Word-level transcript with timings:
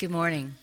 Good 0.00 0.10
morning. 0.10 0.54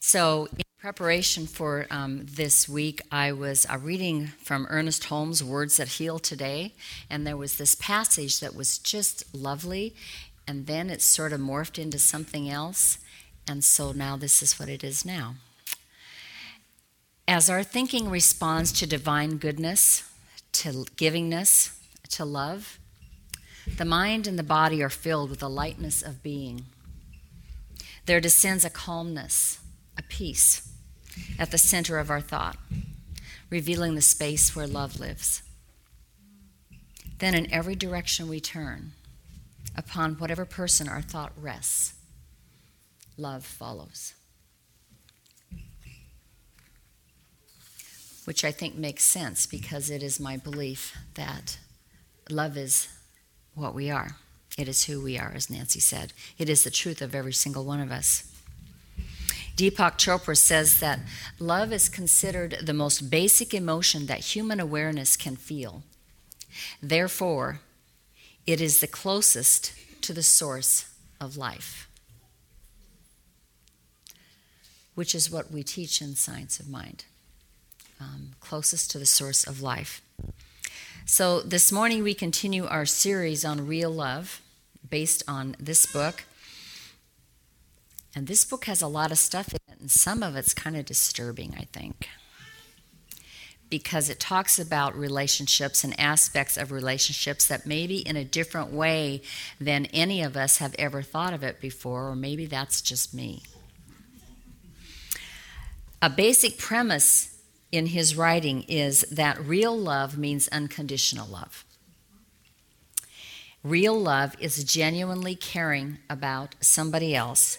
So, 0.00 0.48
in 0.52 0.64
preparation 0.80 1.46
for 1.46 1.86
um, 1.90 2.24
this 2.24 2.66
week, 2.66 3.02
I 3.12 3.30
was 3.32 3.66
uh, 3.68 3.76
reading 3.76 4.28
from 4.42 4.66
Ernest 4.70 5.04
Holmes' 5.04 5.44
Words 5.44 5.76
That 5.76 5.88
Heal 5.88 6.18
Today, 6.18 6.72
and 7.10 7.26
there 7.26 7.36
was 7.36 7.58
this 7.58 7.74
passage 7.74 8.40
that 8.40 8.54
was 8.54 8.78
just 8.78 9.34
lovely, 9.34 9.94
and 10.46 10.66
then 10.66 10.88
it 10.88 11.02
sort 11.02 11.34
of 11.34 11.40
morphed 11.40 11.78
into 11.78 11.98
something 11.98 12.48
else, 12.48 12.96
and 13.46 13.62
so 13.62 13.92
now 13.92 14.16
this 14.16 14.42
is 14.42 14.58
what 14.58 14.70
it 14.70 14.82
is 14.82 15.04
now. 15.04 15.34
As 17.28 17.50
our 17.50 17.62
thinking 17.62 18.08
responds 18.08 18.72
to 18.72 18.86
divine 18.86 19.36
goodness, 19.36 20.10
to 20.52 20.86
givingness, 20.96 21.78
to 22.12 22.24
love, 22.24 22.78
the 23.76 23.84
mind 23.84 24.26
and 24.26 24.38
the 24.38 24.42
body 24.42 24.82
are 24.82 24.88
filled 24.88 25.28
with 25.28 25.40
the 25.40 25.50
lightness 25.50 26.00
of 26.00 26.22
being. 26.22 26.64
There 28.08 28.22
descends 28.22 28.64
a 28.64 28.70
calmness, 28.70 29.58
a 29.98 30.02
peace 30.02 30.66
at 31.38 31.50
the 31.50 31.58
center 31.58 31.98
of 31.98 32.08
our 32.08 32.22
thought, 32.22 32.56
revealing 33.50 33.96
the 33.96 34.00
space 34.00 34.56
where 34.56 34.66
love 34.66 34.98
lives. 34.98 35.42
Then, 37.18 37.34
in 37.34 37.52
every 37.52 37.74
direction 37.74 38.26
we 38.26 38.40
turn, 38.40 38.92
upon 39.76 40.14
whatever 40.14 40.46
person 40.46 40.88
our 40.88 41.02
thought 41.02 41.32
rests, 41.36 41.96
love 43.18 43.44
follows. 43.44 44.14
Which 48.24 48.42
I 48.42 48.52
think 48.52 48.74
makes 48.74 49.04
sense 49.04 49.46
because 49.46 49.90
it 49.90 50.02
is 50.02 50.18
my 50.18 50.38
belief 50.38 50.96
that 51.12 51.58
love 52.30 52.56
is 52.56 52.88
what 53.52 53.74
we 53.74 53.90
are. 53.90 54.16
It 54.58 54.66
is 54.66 54.84
who 54.84 55.00
we 55.00 55.16
are, 55.16 55.32
as 55.34 55.48
Nancy 55.48 55.78
said. 55.78 56.12
It 56.36 56.48
is 56.48 56.64
the 56.64 56.70
truth 56.70 57.00
of 57.00 57.14
every 57.14 57.32
single 57.32 57.64
one 57.64 57.80
of 57.80 57.92
us. 57.92 58.24
Deepak 59.56 59.98
Chopra 59.98 60.36
says 60.36 60.80
that 60.80 60.98
love 61.38 61.72
is 61.72 61.88
considered 61.88 62.58
the 62.60 62.74
most 62.74 63.08
basic 63.08 63.54
emotion 63.54 64.06
that 64.06 64.34
human 64.34 64.58
awareness 64.58 65.16
can 65.16 65.36
feel. 65.36 65.84
Therefore, 66.82 67.60
it 68.46 68.60
is 68.60 68.80
the 68.80 68.88
closest 68.88 69.72
to 70.02 70.12
the 70.12 70.24
source 70.24 70.92
of 71.20 71.36
life, 71.36 71.88
which 74.96 75.14
is 75.14 75.30
what 75.30 75.52
we 75.52 75.62
teach 75.62 76.02
in 76.02 76.16
Science 76.16 76.58
of 76.58 76.68
Mind. 76.68 77.04
Um, 78.00 78.30
closest 78.40 78.90
to 78.92 78.98
the 78.98 79.06
source 79.06 79.44
of 79.44 79.60
life. 79.60 80.02
So, 81.04 81.40
this 81.40 81.72
morning 81.72 82.02
we 82.02 82.14
continue 82.14 82.66
our 82.66 82.86
series 82.86 83.44
on 83.44 83.66
real 83.66 83.90
love 83.90 84.40
based 84.88 85.22
on 85.28 85.56
this 85.58 85.86
book. 85.86 86.24
And 88.14 88.26
this 88.26 88.44
book 88.44 88.64
has 88.64 88.82
a 88.82 88.88
lot 88.88 89.12
of 89.12 89.18
stuff 89.18 89.48
in 89.48 89.58
it, 89.72 89.80
and 89.80 89.90
some 89.90 90.22
of 90.22 90.34
it's 90.34 90.54
kind 90.54 90.76
of 90.76 90.84
disturbing, 90.84 91.54
I 91.56 91.64
think. 91.72 92.08
Because 93.70 94.08
it 94.08 94.18
talks 94.18 94.58
about 94.58 94.96
relationships 94.96 95.84
and 95.84 95.98
aspects 96.00 96.56
of 96.56 96.72
relationships 96.72 97.46
that 97.46 97.66
maybe 97.66 97.98
in 97.98 98.16
a 98.16 98.24
different 98.24 98.72
way 98.72 99.22
than 99.60 99.86
any 99.86 100.22
of 100.22 100.36
us 100.36 100.56
have 100.56 100.74
ever 100.78 101.02
thought 101.02 101.34
of 101.34 101.42
it 101.42 101.60
before, 101.60 102.08
or 102.08 102.16
maybe 102.16 102.46
that's 102.46 102.80
just 102.80 103.12
me. 103.12 103.42
A 106.00 106.08
basic 106.08 106.58
premise 106.58 107.36
in 107.70 107.86
his 107.86 108.16
writing 108.16 108.62
is 108.62 109.02
that 109.10 109.38
real 109.44 109.76
love 109.76 110.16
means 110.16 110.48
unconditional 110.48 111.26
love. 111.26 111.64
Real 113.62 113.98
love 113.98 114.36
is 114.38 114.62
genuinely 114.64 115.34
caring 115.34 115.98
about 116.08 116.54
somebody 116.60 117.14
else. 117.14 117.58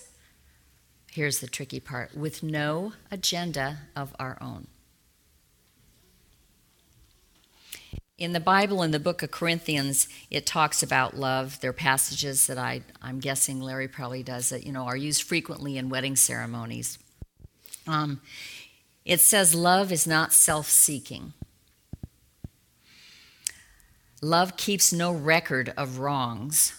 Here's 1.11 1.39
the 1.39 1.47
tricky 1.47 1.79
part 1.79 2.15
with 2.15 2.41
no 2.41 2.93
agenda 3.11 3.79
of 3.95 4.15
our 4.19 4.37
own. 4.39 4.67
In 8.17 8.33
the 8.33 8.39
Bible, 8.39 8.83
in 8.83 8.91
the 8.91 8.99
book 8.99 9.23
of 9.23 9.31
Corinthians, 9.31 10.09
it 10.29 10.45
talks 10.45 10.83
about 10.83 11.17
love. 11.17 11.59
There 11.61 11.69
are 11.69 11.73
passages 11.73 12.47
that 12.47 12.57
I, 12.57 12.81
I'm 13.01 13.19
guessing 13.19 13.61
Larry 13.61 13.87
probably 13.87 14.23
does 14.23 14.49
that, 14.49 14.65
you 14.65 14.73
know, 14.73 14.83
are 14.83 14.97
used 14.97 15.23
frequently 15.23 15.77
in 15.77 15.87
wedding 15.87 16.17
ceremonies. 16.17 16.99
Um, 17.87 18.19
it 19.05 19.21
says 19.21 19.55
love 19.55 19.91
is 19.91 20.05
not 20.05 20.33
self 20.33 20.67
seeking. 20.67 21.33
Love 24.21 24.57
keeps 24.57 24.91
no 24.91 25.11
record 25.11 25.73
of 25.77 25.99
wrongs. 25.99 26.73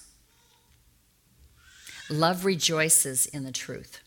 Love 2.10 2.44
rejoices 2.44 3.26
in 3.26 3.44
the 3.44 3.52
truth. 3.52 4.00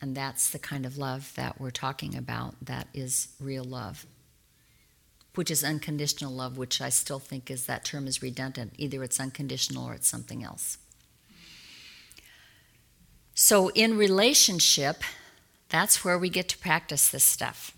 And 0.00 0.16
that's 0.16 0.50
the 0.50 0.58
kind 0.58 0.86
of 0.86 0.98
love 0.98 1.32
that 1.34 1.60
we're 1.60 1.70
talking 1.70 2.14
about 2.14 2.54
that 2.62 2.88
is 2.94 3.28
real 3.40 3.64
love, 3.64 4.06
which 5.34 5.50
is 5.50 5.64
unconditional 5.64 6.32
love, 6.32 6.56
which 6.58 6.80
I 6.80 6.90
still 6.90 7.18
think 7.18 7.50
is 7.50 7.66
that 7.66 7.84
term 7.84 8.06
is 8.06 8.22
redundant. 8.22 8.74
Either 8.76 9.02
it's 9.02 9.18
unconditional 9.18 9.86
or 9.86 9.94
it's 9.94 10.08
something 10.08 10.44
else. 10.44 10.78
So, 13.34 13.70
in 13.70 13.96
relationship, 13.98 15.02
that's 15.68 16.04
where 16.04 16.18
we 16.18 16.28
get 16.28 16.48
to 16.50 16.58
practice 16.58 17.08
this 17.08 17.24
stuff. 17.24 17.76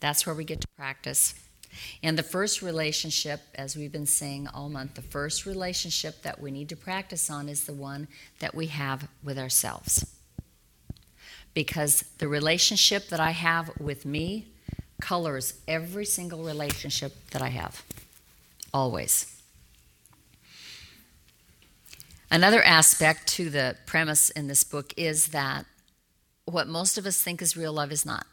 That's 0.00 0.26
where 0.26 0.34
we 0.34 0.44
get 0.44 0.60
to 0.60 0.68
practice. 0.76 1.34
And 2.02 2.18
the 2.18 2.22
first 2.22 2.62
relationship, 2.62 3.40
as 3.54 3.76
we've 3.76 3.92
been 3.92 4.06
saying 4.06 4.48
all 4.48 4.68
month, 4.68 4.94
the 4.94 5.02
first 5.02 5.46
relationship 5.46 6.22
that 6.22 6.40
we 6.40 6.50
need 6.50 6.68
to 6.70 6.76
practice 6.76 7.30
on 7.30 7.48
is 7.48 7.64
the 7.64 7.74
one 7.74 8.08
that 8.40 8.54
we 8.54 8.66
have 8.66 9.08
with 9.22 9.38
ourselves. 9.38 10.06
Because 11.54 12.02
the 12.18 12.28
relationship 12.28 13.08
that 13.08 13.20
I 13.20 13.32
have 13.32 13.70
with 13.80 14.04
me 14.04 14.46
colors 15.00 15.54
every 15.66 16.04
single 16.04 16.42
relationship 16.42 17.12
that 17.30 17.42
I 17.42 17.48
have, 17.48 17.84
always. 18.72 19.34
Another 22.30 22.62
aspect 22.62 23.26
to 23.28 23.48
the 23.48 23.76
premise 23.86 24.30
in 24.30 24.48
this 24.48 24.64
book 24.64 24.92
is 24.96 25.28
that 25.28 25.64
what 26.44 26.68
most 26.68 26.98
of 26.98 27.06
us 27.06 27.22
think 27.22 27.40
is 27.40 27.56
real 27.56 27.72
love 27.72 27.90
is 27.90 28.04
not. 28.04 28.26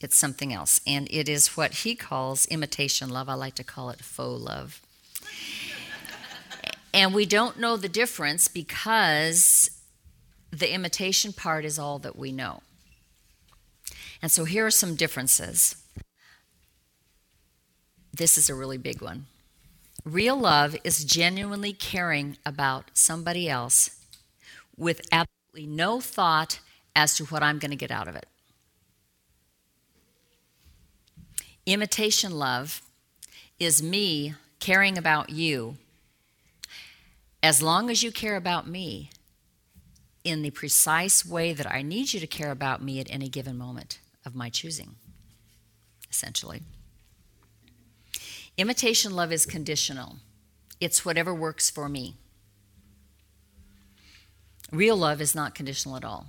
It's 0.00 0.16
something 0.16 0.52
else. 0.52 0.80
And 0.86 1.08
it 1.10 1.28
is 1.28 1.56
what 1.56 1.74
he 1.74 1.94
calls 1.94 2.46
imitation 2.46 3.08
love. 3.08 3.28
I 3.28 3.34
like 3.34 3.54
to 3.54 3.64
call 3.64 3.90
it 3.90 4.00
faux 4.00 4.42
love. 4.42 4.80
and 6.92 7.14
we 7.14 7.26
don't 7.26 7.58
know 7.58 7.76
the 7.76 7.88
difference 7.88 8.48
because 8.48 9.70
the 10.50 10.72
imitation 10.72 11.32
part 11.32 11.64
is 11.64 11.78
all 11.78 11.98
that 12.00 12.16
we 12.16 12.32
know. 12.32 12.62
And 14.22 14.30
so 14.30 14.44
here 14.44 14.66
are 14.66 14.70
some 14.70 14.94
differences. 14.94 15.76
This 18.12 18.38
is 18.38 18.48
a 18.48 18.54
really 18.54 18.78
big 18.78 19.02
one. 19.02 19.26
Real 20.04 20.36
love 20.36 20.76
is 20.84 21.04
genuinely 21.04 21.72
caring 21.72 22.38
about 22.46 22.90
somebody 22.94 23.48
else 23.48 23.90
with 24.76 25.00
absolutely 25.12 25.66
no 25.66 26.00
thought 26.00 26.60
as 26.94 27.14
to 27.16 27.24
what 27.26 27.42
I'm 27.42 27.58
going 27.58 27.70
to 27.70 27.76
get 27.76 27.90
out 27.90 28.08
of 28.08 28.16
it. 28.16 28.26
Imitation 31.66 32.30
love 32.30 32.80
is 33.58 33.82
me 33.82 34.34
caring 34.60 34.96
about 34.96 35.30
you 35.30 35.76
as 37.42 37.60
long 37.60 37.90
as 37.90 38.04
you 38.04 38.12
care 38.12 38.36
about 38.36 38.68
me 38.68 39.10
in 40.22 40.42
the 40.42 40.50
precise 40.50 41.26
way 41.26 41.52
that 41.52 41.70
I 41.70 41.82
need 41.82 42.12
you 42.12 42.20
to 42.20 42.26
care 42.26 42.52
about 42.52 42.82
me 42.82 43.00
at 43.00 43.10
any 43.10 43.28
given 43.28 43.58
moment 43.58 43.98
of 44.24 44.34
my 44.34 44.48
choosing, 44.48 44.94
essentially. 46.08 46.62
Imitation 48.56 49.14
love 49.14 49.32
is 49.32 49.44
conditional, 49.44 50.16
it's 50.80 51.04
whatever 51.04 51.34
works 51.34 51.68
for 51.68 51.88
me. 51.88 52.14
Real 54.70 54.96
love 54.96 55.20
is 55.20 55.34
not 55.34 55.54
conditional 55.54 55.96
at 55.96 56.04
all. 56.04 56.26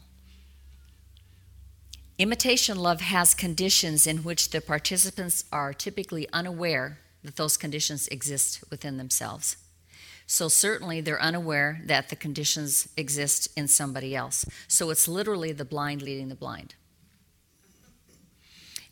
Imitation 2.19 2.78
love 2.78 3.02
has 3.02 3.36
conditions 3.36 4.08
in 4.08 4.24
which 4.24 4.50
the 4.50 4.60
participants 4.60 5.44
are 5.52 5.72
typically 5.72 6.28
unaware 6.34 6.98
that 7.24 7.36
those 7.36 7.58
conditions 7.58 8.08
exist 8.08 8.64
within 8.72 8.98
themselves. 8.98 9.58
So, 10.25 10.50
certainly, 10.50 11.00
they're 11.00 11.22
unaware 11.22 11.80
that 11.86 12.10
the 12.10 12.16
conditions 12.16 12.90
exist 12.98 13.48
in 13.56 13.68
somebody 13.68 14.16
else. 14.16 14.46
So, 14.68 14.90
it's 14.90 15.08
literally 15.08 15.52
the 15.52 15.64
blind 15.64 16.02
leading 16.02 16.28
the 16.28 16.36
blind. 16.36 16.75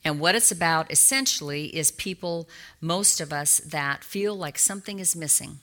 And 0.05 0.19
what 0.19 0.35
it's 0.35 0.51
about 0.51 0.91
essentially 0.91 1.75
is 1.75 1.91
people, 1.91 2.47
most 2.79 3.19
of 3.19 3.33
us, 3.33 3.57
that 3.57 4.03
feel 4.03 4.35
like 4.35 4.59
something 4.59 4.99
is 4.99 5.15
missing. 5.15 5.59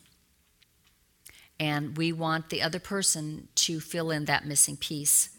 And 1.60 1.96
we 1.96 2.12
want 2.12 2.50
the 2.50 2.60
other 2.60 2.80
person 2.80 3.46
to 3.54 3.78
fill 3.78 4.10
in 4.10 4.24
that 4.24 4.44
missing 4.44 4.76
piece, 4.76 5.30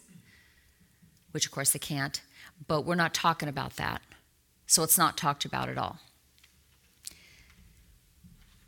which 1.34 1.46
of 1.46 1.52
course 1.52 1.72
they 1.72 1.78
can't, 1.78 2.22
but 2.66 2.86
we're 2.86 2.94
not 2.94 3.12
talking 3.12 3.48
about 3.48 3.76
that. 3.76 4.00
So 4.66 4.82
it's 4.82 4.96
not 4.96 5.18
talked 5.18 5.44
about 5.44 5.68
at 5.68 5.76
all. 5.76 5.98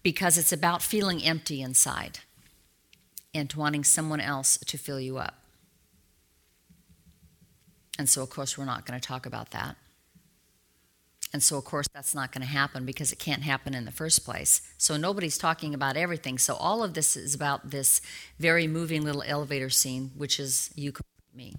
because 0.06 0.38
it's 0.38 0.52
about 0.52 0.82
feeling 0.82 1.20
empty 1.24 1.60
inside 1.60 2.20
and 3.34 3.52
wanting 3.54 3.82
someone 3.82 4.20
else 4.20 4.56
to 4.58 4.78
fill 4.78 5.00
you 5.00 5.18
up. 5.18 5.42
And 7.98 8.08
so, 8.08 8.22
of 8.22 8.30
course, 8.30 8.56
we're 8.56 8.66
not 8.66 8.86
going 8.86 9.00
to 9.00 9.04
talk 9.04 9.26
about 9.26 9.50
that. 9.50 9.74
And 11.32 11.42
so, 11.42 11.58
of 11.58 11.64
course, 11.64 11.88
that's 11.92 12.14
not 12.14 12.30
going 12.30 12.42
to 12.42 12.46
happen 12.46 12.86
because 12.86 13.10
it 13.10 13.18
can't 13.18 13.42
happen 13.42 13.74
in 13.74 13.84
the 13.84 13.90
first 13.90 14.24
place. 14.24 14.62
So, 14.78 14.96
nobody's 14.96 15.38
talking 15.38 15.74
about 15.74 15.96
everything. 15.96 16.38
So, 16.38 16.54
all 16.54 16.84
of 16.84 16.94
this 16.94 17.16
is 17.16 17.34
about 17.34 17.70
this 17.72 18.00
very 18.38 18.68
moving 18.68 19.02
little 19.02 19.24
elevator 19.26 19.70
scene, 19.70 20.12
which 20.16 20.38
is 20.38 20.70
you 20.76 20.92
complete 20.92 21.34
me. 21.34 21.56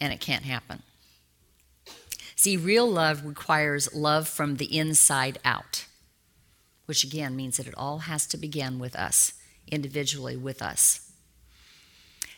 And 0.00 0.12
it 0.12 0.20
can't 0.20 0.44
happen. 0.44 0.82
See, 2.34 2.56
real 2.56 2.86
love 2.86 3.24
requires 3.24 3.94
love 3.94 4.28
from 4.28 4.56
the 4.56 4.76
inside 4.76 5.38
out, 5.44 5.86
which 6.84 7.02
again 7.02 7.34
means 7.34 7.56
that 7.56 7.66
it 7.66 7.74
all 7.76 8.00
has 8.00 8.26
to 8.26 8.36
begin 8.36 8.78
with 8.78 8.94
us, 8.94 9.32
individually 9.66 10.36
with 10.36 10.60
us. 10.60 11.10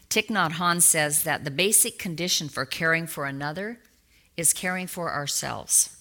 Thich 0.09 0.29
Nhat 0.29 0.53
Hanh 0.53 0.81
says 0.81 1.25
that 1.25 1.45
the 1.45 1.51
basic 1.51 1.99
condition 1.99 2.49
for 2.49 2.65
caring 2.65 3.07
for 3.07 3.27
another 3.27 3.81
is 4.37 4.53
caring 4.53 4.87
for 4.87 5.13
ourselves. 5.13 5.97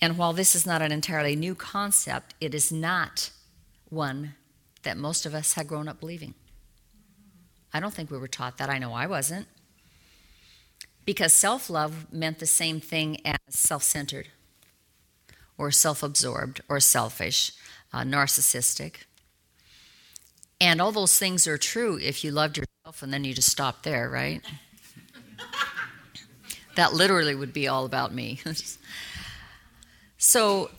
And 0.00 0.18
while 0.18 0.32
this 0.32 0.54
is 0.54 0.66
not 0.66 0.82
an 0.82 0.92
entirely 0.92 1.34
new 1.34 1.54
concept, 1.54 2.34
it 2.40 2.54
is 2.54 2.70
not 2.70 3.30
one 3.88 4.34
that 4.82 4.96
most 4.96 5.26
of 5.26 5.34
us 5.34 5.54
have 5.54 5.66
grown 5.66 5.88
up 5.88 6.00
believing. 6.00 6.34
I 7.72 7.80
don't 7.80 7.94
think 7.94 8.10
we 8.10 8.18
were 8.18 8.28
taught 8.28 8.58
that. 8.58 8.68
I 8.68 8.78
know 8.78 8.92
I 8.92 9.06
wasn't. 9.06 9.46
Because 11.04 11.32
self 11.32 11.68
love 11.68 12.12
meant 12.12 12.38
the 12.38 12.46
same 12.46 12.80
thing 12.80 13.24
as 13.26 13.38
self 13.48 13.82
centered, 13.82 14.28
or 15.58 15.70
self 15.70 16.02
absorbed, 16.02 16.60
or 16.68 16.80
selfish, 16.80 17.52
uh, 17.92 18.02
narcissistic. 18.02 19.04
And 20.60 20.80
all 20.80 20.92
those 20.92 21.18
things 21.18 21.48
are 21.48 21.58
true 21.58 21.98
if 22.00 22.22
you 22.22 22.30
loved 22.30 22.56
yourself 22.56 23.02
and 23.02 23.12
then 23.12 23.24
you 23.24 23.34
just 23.34 23.48
stop 23.48 23.82
there, 23.82 24.08
right? 24.08 24.40
that 26.76 26.92
literally 26.92 27.34
would 27.34 27.52
be 27.52 27.66
all 27.66 27.84
about 27.84 28.14
me. 28.14 28.40
so, 30.18 30.70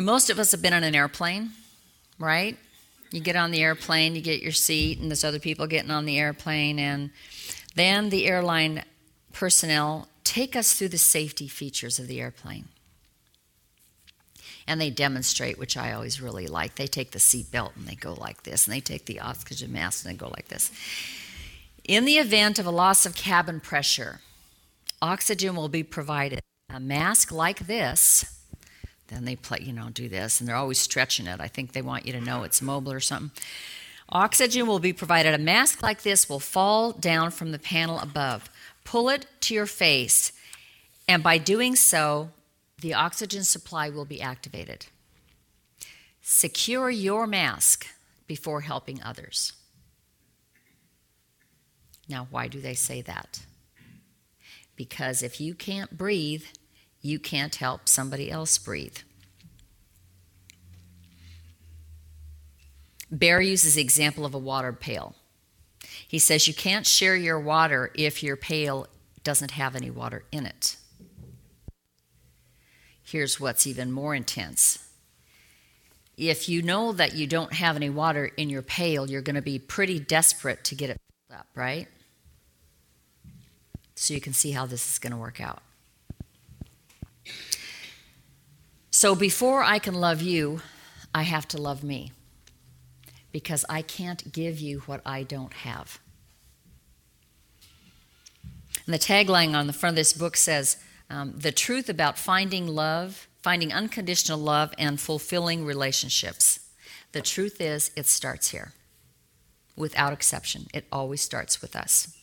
most 0.00 0.30
of 0.30 0.38
us 0.38 0.52
have 0.52 0.62
been 0.62 0.72
on 0.72 0.82
an 0.82 0.94
airplane, 0.94 1.50
right? 2.18 2.56
You 3.10 3.20
get 3.20 3.36
on 3.36 3.50
the 3.50 3.62
airplane, 3.62 4.14
you 4.14 4.22
get 4.22 4.40
your 4.40 4.52
seat, 4.52 4.98
and 4.98 5.10
there's 5.10 5.24
other 5.24 5.38
people 5.38 5.66
getting 5.66 5.90
on 5.90 6.06
the 6.06 6.18
airplane, 6.18 6.78
and 6.78 7.10
then 7.74 8.10
the 8.10 8.26
airline 8.26 8.84
personnel 9.32 10.08
take 10.24 10.54
us 10.54 10.74
through 10.74 10.88
the 10.88 10.98
safety 10.98 11.48
features 11.48 11.98
of 11.98 12.06
the 12.06 12.20
airplane. 12.20 12.68
And 14.66 14.80
they 14.80 14.90
demonstrate, 14.90 15.58
which 15.58 15.76
I 15.76 15.92
always 15.92 16.20
really 16.20 16.46
like. 16.46 16.76
They 16.76 16.86
take 16.86 17.10
the 17.10 17.18
seat 17.18 17.50
belt 17.50 17.72
and 17.76 17.86
they 17.86 17.96
go 17.96 18.14
like 18.14 18.44
this, 18.44 18.66
and 18.66 18.74
they 18.74 18.80
take 18.80 19.06
the 19.06 19.20
oxygen 19.20 19.72
mask 19.72 20.04
and 20.04 20.14
they 20.14 20.18
go 20.18 20.28
like 20.28 20.48
this. 20.48 20.70
In 21.84 22.04
the 22.04 22.18
event 22.18 22.58
of 22.60 22.66
a 22.66 22.70
loss 22.70 23.04
of 23.04 23.16
cabin 23.16 23.58
pressure, 23.58 24.20
oxygen 25.00 25.56
will 25.56 25.68
be 25.68 25.82
provided. 25.82 26.40
A 26.70 26.78
mask 26.78 27.32
like 27.32 27.66
this, 27.66 28.24
then 29.08 29.24
they 29.24 29.36
play, 29.36 29.58
you 29.60 29.72
know, 29.72 29.88
do 29.90 30.08
this, 30.08 30.40
and 30.40 30.48
they're 30.48 30.56
always 30.56 30.78
stretching 30.78 31.26
it. 31.26 31.40
I 31.40 31.48
think 31.48 31.72
they 31.72 31.82
want 31.82 32.06
you 32.06 32.12
to 32.12 32.20
know 32.20 32.44
it's 32.44 32.62
mobile 32.62 32.92
or 32.92 33.00
something. 33.00 33.32
Oxygen 34.08 34.66
will 34.66 34.78
be 34.78 34.92
provided. 34.92 35.34
A 35.34 35.38
mask 35.38 35.82
like 35.82 36.02
this 36.02 36.28
will 36.28 36.40
fall 36.40 36.92
down 36.92 37.30
from 37.30 37.52
the 37.52 37.58
panel 37.58 37.98
above. 37.98 38.50
Pull 38.84 39.08
it 39.08 39.26
to 39.42 39.54
your 39.54 39.66
face, 39.66 40.32
and 41.08 41.22
by 41.22 41.38
doing 41.38 41.76
so, 41.76 42.30
the 42.80 42.94
oxygen 42.94 43.44
supply 43.44 43.88
will 43.88 44.04
be 44.04 44.20
activated. 44.20 44.86
Secure 46.20 46.90
your 46.90 47.26
mask 47.26 47.86
before 48.26 48.62
helping 48.62 49.02
others. 49.02 49.52
Now, 52.08 52.26
why 52.30 52.48
do 52.48 52.60
they 52.60 52.74
say 52.74 53.02
that? 53.02 53.40
Because 54.76 55.22
if 55.22 55.40
you 55.40 55.54
can't 55.54 55.96
breathe, 55.96 56.44
you 57.00 57.18
can't 57.18 57.54
help 57.54 57.88
somebody 57.88 58.30
else 58.30 58.58
breathe. 58.58 58.98
Baer 63.12 63.42
uses 63.42 63.74
the 63.74 63.82
example 63.82 64.24
of 64.24 64.34
a 64.34 64.38
water 64.38 64.72
pail. 64.72 65.14
He 66.08 66.18
says 66.18 66.48
you 66.48 66.54
can't 66.54 66.86
share 66.86 67.14
your 67.14 67.38
water 67.38 67.92
if 67.94 68.22
your 68.22 68.36
pail 68.36 68.86
doesn't 69.22 69.52
have 69.52 69.76
any 69.76 69.90
water 69.90 70.24
in 70.32 70.46
it. 70.46 70.76
Here's 73.02 73.38
what's 73.38 73.66
even 73.66 73.92
more 73.92 74.14
intense. 74.14 74.88
If 76.16 76.48
you 76.48 76.62
know 76.62 76.92
that 76.92 77.14
you 77.14 77.26
don't 77.26 77.52
have 77.52 77.76
any 77.76 77.90
water 77.90 78.26
in 78.36 78.48
your 78.48 78.62
pail, 78.62 79.08
you're 79.08 79.22
going 79.22 79.36
to 79.36 79.42
be 79.42 79.58
pretty 79.58 80.00
desperate 80.00 80.64
to 80.64 80.74
get 80.74 80.88
it 80.88 80.96
filled 81.28 81.40
up, 81.40 81.46
right? 81.54 81.88
So 83.94 84.14
you 84.14 84.20
can 84.20 84.32
see 84.32 84.52
how 84.52 84.64
this 84.64 84.90
is 84.90 84.98
going 84.98 85.12
to 85.12 85.18
work 85.18 85.40
out. 85.40 85.62
So 88.90 89.14
before 89.14 89.62
I 89.62 89.78
can 89.78 89.94
love 89.94 90.22
you, 90.22 90.62
I 91.14 91.22
have 91.22 91.46
to 91.48 91.58
love 91.60 91.82
me 91.82 92.12
because 93.32 93.64
I 93.68 93.82
can't 93.82 94.32
give 94.32 94.60
you 94.60 94.80
what 94.80 95.00
I 95.04 95.22
don't 95.22 95.52
have. 95.52 95.98
And 98.86 98.94
the 98.94 98.98
tagline 98.98 99.54
on 99.56 99.66
the 99.66 99.72
front 99.72 99.94
of 99.94 99.96
this 99.96 100.12
book 100.12 100.36
says 100.36 100.76
um, 101.08 101.34
The 101.36 101.52
truth 101.52 101.88
about 101.88 102.18
finding 102.18 102.66
love, 102.66 103.28
finding 103.42 103.72
unconditional 103.72 104.38
love, 104.38 104.74
and 104.78 105.00
fulfilling 105.00 105.64
relationships. 105.64 106.60
The 107.12 107.22
truth 107.22 107.60
is, 107.60 107.90
it 107.96 108.06
starts 108.06 108.50
here. 108.50 108.72
Without 109.76 110.12
exception, 110.12 110.66
it 110.74 110.86
always 110.92 111.20
starts 111.20 111.62
with 111.62 111.74
us. 111.76 112.16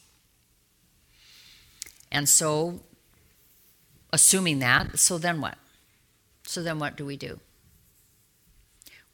And 2.12 2.28
so, 2.28 2.82
assuming 4.12 4.60
that, 4.60 5.00
so 5.00 5.18
then 5.18 5.42
what? 5.42 5.58
So 6.44 6.64
then 6.64 6.80
what 6.80 6.96
do 6.96 7.06
we 7.06 7.18
do? 7.18 7.40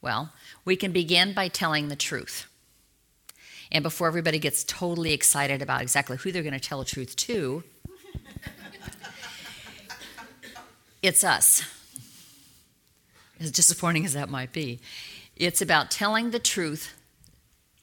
Well, 0.00 0.30
we 0.64 0.76
can 0.76 0.92
begin 0.92 1.32
by 1.32 1.48
telling 1.48 1.88
the 1.88 1.96
truth. 1.96 2.46
And 3.72 3.82
before 3.82 4.08
everybody 4.08 4.38
gets 4.38 4.64
totally 4.64 5.12
excited 5.12 5.62
about 5.62 5.82
exactly 5.82 6.16
who 6.16 6.30
they're 6.30 6.42
going 6.42 6.52
to 6.52 6.60
tell 6.60 6.78
the 6.78 6.84
truth 6.84 7.16
to, 7.16 7.64
it's 11.02 11.24
us. 11.24 11.64
As 13.40 13.50
disappointing 13.50 14.04
as 14.04 14.14
that 14.14 14.28
might 14.28 14.52
be, 14.52 14.80
it's 15.36 15.60
about 15.60 15.90
telling 15.90 16.30
the 16.30 16.38
truth 16.38 16.94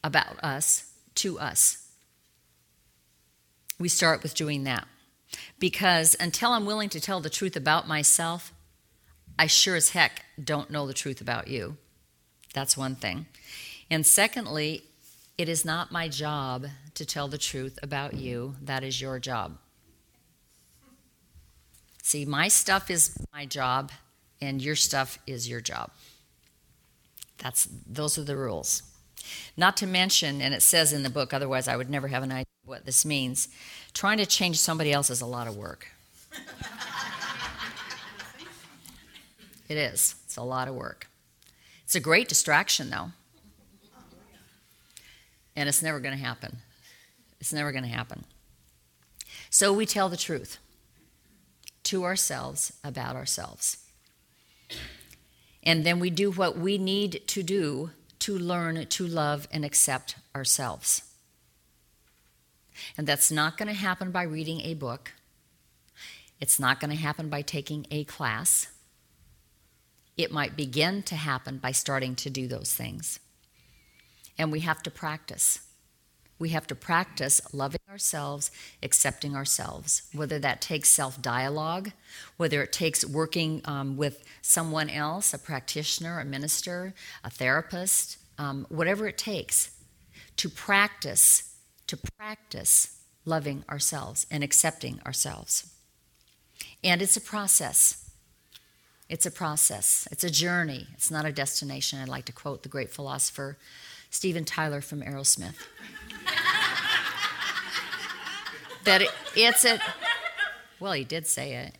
about 0.04 0.44
us 0.44 0.92
to 1.16 1.40
us. 1.40 1.88
We 3.80 3.90
start 3.90 4.24
with 4.24 4.34
doing 4.34 4.64
that. 4.64 4.88
Because 5.60 6.16
until 6.20 6.52
I'm 6.52 6.66
willing 6.66 6.90
to 6.90 7.00
tell 7.00 7.20
the 7.20 7.30
truth 7.30 7.56
about 7.56 7.88
myself, 7.88 8.54
I 9.38 9.48
sure 9.48 9.76
as 9.76 9.90
heck 9.90 10.24
don't 10.42 10.70
know 10.70 10.88
the 10.88 10.94
truth 10.94 11.22
about 11.22 11.48
you. 11.48 11.78
That's 12.54 12.78
one 12.78 12.96
thing. 12.96 13.26
And 13.90 14.06
secondly, 14.06 14.84
it 15.38 15.50
is 15.50 15.66
not 15.66 15.92
my 15.92 16.08
job 16.08 16.68
to 16.94 17.06
tell 17.06 17.28
the 17.28 17.38
truth 17.38 17.80
about 17.82 18.14
you. 18.14 18.56
That 18.62 18.84
is 18.84 19.02
your 19.02 19.20
job. 19.20 19.58
See, 22.04 22.26
my 22.26 22.48
stuff 22.48 22.92
is 22.92 23.18
my 23.34 23.46
job, 23.46 23.92
and 24.42 24.62
your 24.62 24.76
stuff 24.76 25.18
is 25.26 25.50
your 25.50 25.62
job. 25.62 25.90
That's 27.40 27.68
those 27.88 28.18
are 28.18 28.24
the 28.24 28.38
rules. 28.38 28.84
Not 29.56 29.78
to 29.78 29.88
mention, 29.88 30.42
and 30.42 30.54
it 30.54 30.62
says 30.62 30.94
in 30.94 31.04
the 31.04 31.10
book, 31.10 31.34
otherwise 31.34 31.68
I 31.68 31.78
would 31.78 31.90
never 31.90 32.10
have 32.10 32.24
an 32.24 32.32
idea 32.32 32.46
what 32.66 32.86
this 32.86 33.06
means. 33.06 33.48
Trying 33.94 34.18
to 34.18 34.26
change 34.26 34.60
somebody 34.60 34.92
else 34.92 35.10
is 35.10 35.22
a 35.22 35.26
lot 35.26 35.48
of 35.48 35.56
work. 35.56 35.88
it 39.70 39.78
is. 39.78 40.16
It's 40.26 40.38
a 40.38 40.44
lot 40.44 40.68
of 40.68 40.76
work. 40.76 41.08
It's 41.94 42.00
a 42.00 42.00
great 42.00 42.28
distraction, 42.28 42.90
though. 42.90 43.12
And 45.56 45.70
it's 45.70 45.84
never 45.84 46.00
going 46.00 46.18
to 46.18 46.24
happen. 46.24 46.58
It's 47.40 47.54
never 47.54 47.72
going 47.72 47.84
to 47.84 47.90
happen. 47.90 48.24
So 49.52 49.72
we 49.72 49.86
tell 49.86 50.10
the 50.10 50.18
truth 50.18 50.58
to 51.84 52.04
ourselves 52.04 52.74
about 52.84 53.16
ourselves. 53.16 53.78
And 55.62 55.84
then 55.84 56.00
we 56.00 56.10
do 56.10 56.32
what 56.32 56.58
we 56.58 56.80
need 56.80 57.22
to 57.28 57.44
do 57.44 57.92
to 58.22 58.40
learn 58.40 58.88
to 58.88 59.06
love 59.06 59.48
and 59.52 59.64
accept 59.64 60.16
ourselves. 60.36 61.04
And 62.98 63.06
that's 63.06 63.32
not 63.32 63.56
going 63.56 63.68
to 63.68 63.76
happen 63.76 64.10
by 64.10 64.24
reading 64.24 64.62
a 64.62 64.74
book. 64.74 65.12
It's 66.42 66.60
not 66.60 66.80
going 66.80 66.90
to 66.90 66.98
happen 66.98 67.30
by 67.30 67.44
taking 67.44 67.86
a 67.92 68.04
class 68.06 68.73
it 70.18 70.32
might 70.32 70.56
begin 70.56 71.04
to 71.04 71.16
happen 71.16 71.58
by 71.58 71.72
starting 71.72 72.16
to 72.16 72.30
do 72.30 72.48
those 72.48 72.74
things. 72.74 73.20
And 74.38 74.52
we 74.52 74.62
have 74.62 74.84
to 74.84 74.92
practice. 74.92 75.60
we 76.40 76.50
have 76.50 76.68
to 76.68 76.76
practice 76.76 77.42
loving 77.54 77.80
ourselves, 77.90 78.52
accepting 78.82 79.36
ourselves, 79.36 80.04
whether 80.14 80.40
that 80.40 80.62
takes 80.62 80.90
self 80.90 81.22
dialogue, 81.22 81.92
whether 82.38 82.62
it 82.62 82.74
takes 82.74 83.06
working 83.06 83.62
um, 83.66 83.96
with 83.98 84.24
someone 84.42 84.90
else, 84.90 85.34
a 85.34 85.40
practitioner, 85.40 86.20
a 86.20 86.26
minister, 86.26 86.94
a 87.24 87.30
therapist, 87.30 88.18
um, 88.38 88.66
whatever 88.70 89.08
it 89.08 89.18
takes 89.18 89.72
to 90.38 90.50
practice, 90.50 91.56
to 91.88 91.98
practice 92.18 93.00
loving 93.26 93.64
ourselves 93.70 94.26
and 94.30 94.44
accepting 94.44 95.00
ourselves. 95.06 95.72
And 96.84 97.02
it's 97.02 97.16
a 97.18 97.22
process. 97.22 98.03
It's 99.10 99.26
a 99.26 99.32
process. 99.32 100.08
It's 100.12 100.24
a 100.24 100.30
journey. 100.30 100.88
It's 100.94 101.12
not 101.12 101.26
a 101.26 101.32
destination. 101.32 102.00
I'd 102.00 102.08
like 102.08 102.26
to 102.26 102.32
quote 102.32 102.64
the 102.64 102.70
great 102.70 102.90
philosopher 102.90 103.58
Steven 104.10 104.46
Tyler 104.46 104.82
from 104.82 105.02
Aerosmith. 105.02 105.56
that 108.84 109.02
it, 109.02 109.10
it's 109.36 109.66
a, 109.66 109.80
well, 110.80 110.94
he 110.94 111.04
did 111.04 111.28
say 111.28 111.56
it. 111.56 111.76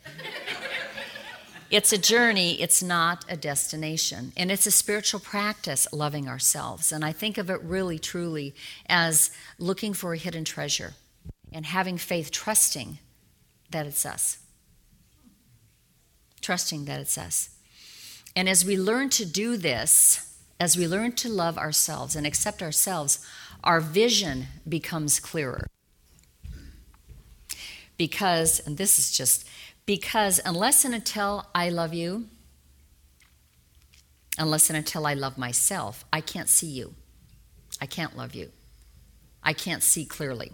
It's 1.70 1.92
a 1.92 1.98
journey, 1.98 2.62
it's 2.62 2.84
not 2.84 3.26
a 3.28 3.36
destination. 3.36 4.32
And 4.38 4.52
it's 4.52 4.68
a 4.68 4.72
spiritual 4.72 5.20
practice, 5.20 5.88
loving 5.92 6.28
ourselves. 6.28 6.92
And 6.92 7.04
I 7.04 7.12
think 7.12 7.40
of 7.40 7.50
it 7.50 7.60
really, 7.64 7.98
truly 7.98 8.54
as 8.88 9.32
looking 9.58 9.94
for 9.94 10.14
a 10.14 10.18
hidden 10.18 10.46
treasure 10.46 10.94
and 11.52 11.66
having 11.66 11.98
faith, 11.98 12.30
trusting 12.30 13.00
that 13.72 13.88
it's 13.88 14.06
us. 14.06 14.43
Trusting 16.44 16.84
that 16.86 17.00
it's 17.00 17.18
us. 17.18 17.50
And 18.36 18.50
as 18.50 18.66
we 18.66 18.76
learn 18.76 19.10
to 19.12 19.26
do 19.26 19.56
this, 19.56 20.38
as 20.60 20.76
we 20.76 20.88
learn 20.88 21.14
to 21.14 21.30
love 21.30 21.58
ourselves 21.58 22.18
and 22.18 22.28
accept 22.28 22.62
ourselves, 22.62 23.26
our 23.64 23.80
vision 23.80 24.48
becomes 24.68 25.22
clearer. 25.22 25.68
Because, 27.98 28.60
and 28.68 28.78
this 28.78 29.00
is 29.00 29.16
just, 29.16 29.48
because 29.86 30.42
unless 30.46 30.84
and 30.84 30.94
until 30.94 31.48
I 31.56 31.70
love 31.70 31.94
you, 31.94 32.28
unless 34.38 34.70
and 34.70 34.76
until 34.76 35.06
I 35.06 35.14
love 35.14 35.38
myself, 35.38 36.04
I 36.12 36.20
can't 36.20 36.50
see 36.50 36.68
you. 36.68 36.94
I 37.80 37.86
can't 37.86 38.18
love 38.18 38.36
you. 38.36 38.50
I 39.42 39.54
can't 39.54 39.82
see 39.82 40.04
clearly. 40.04 40.52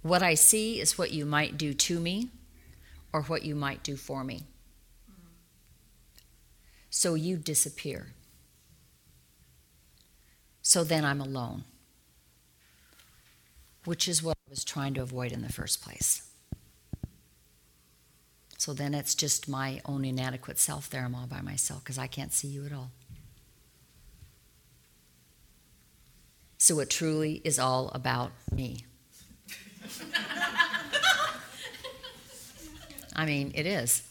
What 0.00 0.22
I 0.22 0.32
see 0.32 0.80
is 0.80 0.96
what 0.96 1.10
you 1.10 1.26
might 1.26 1.58
do 1.58 1.74
to 1.74 2.00
me 2.00 2.30
or 3.12 3.22
what 3.22 3.42
you 3.42 3.54
might 3.54 3.82
do 3.82 3.96
for 3.96 4.24
me. 4.24 4.42
So 6.90 7.14
you 7.14 7.36
disappear. 7.36 8.08
So 10.62 10.84
then 10.84 11.04
I'm 11.04 11.20
alone, 11.20 11.64
which 13.84 14.06
is 14.08 14.22
what 14.22 14.36
I 14.46 14.50
was 14.50 14.64
trying 14.64 14.94
to 14.94 15.02
avoid 15.02 15.32
in 15.32 15.42
the 15.42 15.52
first 15.52 15.82
place. 15.82 16.28
So 18.58 18.74
then 18.74 18.92
it's 18.92 19.14
just 19.14 19.48
my 19.48 19.80
own 19.86 20.04
inadequate 20.04 20.58
self 20.58 20.90
there. 20.90 21.04
I'm 21.04 21.14
all 21.14 21.26
by 21.26 21.40
myself 21.40 21.82
because 21.82 21.96
I 21.96 22.06
can't 22.06 22.32
see 22.32 22.48
you 22.48 22.66
at 22.66 22.72
all. 22.72 22.90
So 26.58 26.78
it 26.80 26.90
truly 26.90 27.40
is 27.42 27.58
all 27.58 27.90
about 27.94 28.32
me. 28.52 28.84
I 33.20 33.26
mean, 33.26 33.52
it 33.54 33.66
is. 33.66 34.02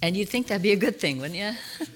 And 0.00 0.16
you'd 0.16 0.30
think 0.30 0.46
that'd 0.46 0.62
be 0.62 0.72
a 0.72 0.76
good 0.76 0.98
thing, 0.98 1.20
wouldn't 1.20 1.38
you? 1.38 1.52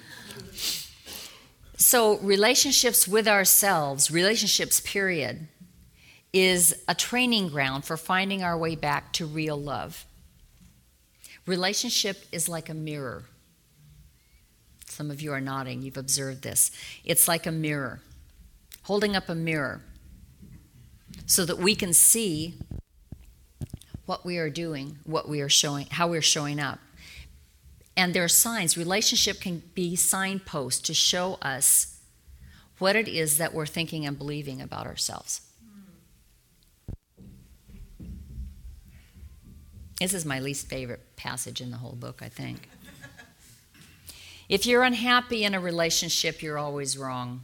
so, 1.78 2.18
relationships 2.18 3.08
with 3.08 3.26
ourselves, 3.26 4.10
relationships, 4.10 4.78
period, 4.80 5.48
is 6.34 6.84
a 6.86 6.94
training 6.94 7.48
ground 7.48 7.86
for 7.86 7.96
finding 7.96 8.42
our 8.42 8.58
way 8.58 8.76
back 8.76 9.10
to 9.14 9.24
real 9.24 9.56
love. 9.56 10.04
Relationship 11.46 12.22
is 12.30 12.46
like 12.46 12.68
a 12.68 12.74
mirror. 12.74 13.24
Some 14.84 15.10
of 15.10 15.22
you 15.22 15.32
are 15.32 15.40
nodding, 15.40 15.80
you've 15.80 15.96
observed 15.96 16.42
this. 16.42 16.70
It's 17.06 17.26
like 17.26 17.46
a 17.46 17.52
mirror, 17.52 18.02
holding 18.82 19.16
up 19.16 19.30
a 19.30 19.34
mirror 19.34 19.80
so 21.24 21.46
that 21.46 21.56
we 21.56 21.74
can 21.74 21.94
see 21.94 22.58
what 24.08 24.24
we 24.24 24.38
are 24.38 24.48
doing, 24.48 24.96
what 25.04 25.28
we 25.28 25.42
are 25.42 25.50
showing, 25.50 25.86
how 25.90 26.08
we're 26.08 26.22
showing 26.22 26.58
up. 26.58 26.78
And 27.94 28.14
there 28.14 28.24
are 28.24 28.28
signs. 28.28 28.74
Relationship 28.74 29.38
can 29.38 29.62
be 29.74 29.96
signposts 29.96 30.80
to 30.86 30.94
show 30.94 31.34
us 31.42 32.00
what 32.78 32.96
it 32.96 33.06
is 33.06 33.36
that 33.36 33.52
we're 33.52 33.66
thinking 33.66 34.06
and 34.06 34.16
believing 34.16 34.62
about 34.62 34.86
ourselves. 34.86 35.42
This 40.00 40.14
is 40.14 40.24
my 40.24 40.40
least 40.40 40.68
favorite 40.68 41.16
passage 41.16 41.60
in 41.60 41.70
the 41.70 41.76
whole 41.76 41.92
book, 41.92 42.22
I 42.22 42.30
think. 42.30 42.66
if 44.48 44.64
you're 44.64 44.84
unhappy 44.84 45.44
in 45.44 45.54
a 45.54 45.60
relationship, 45.60 46.40
you're 46.40 46.56
always 46.56 46.96
wrong. 46.96 47.42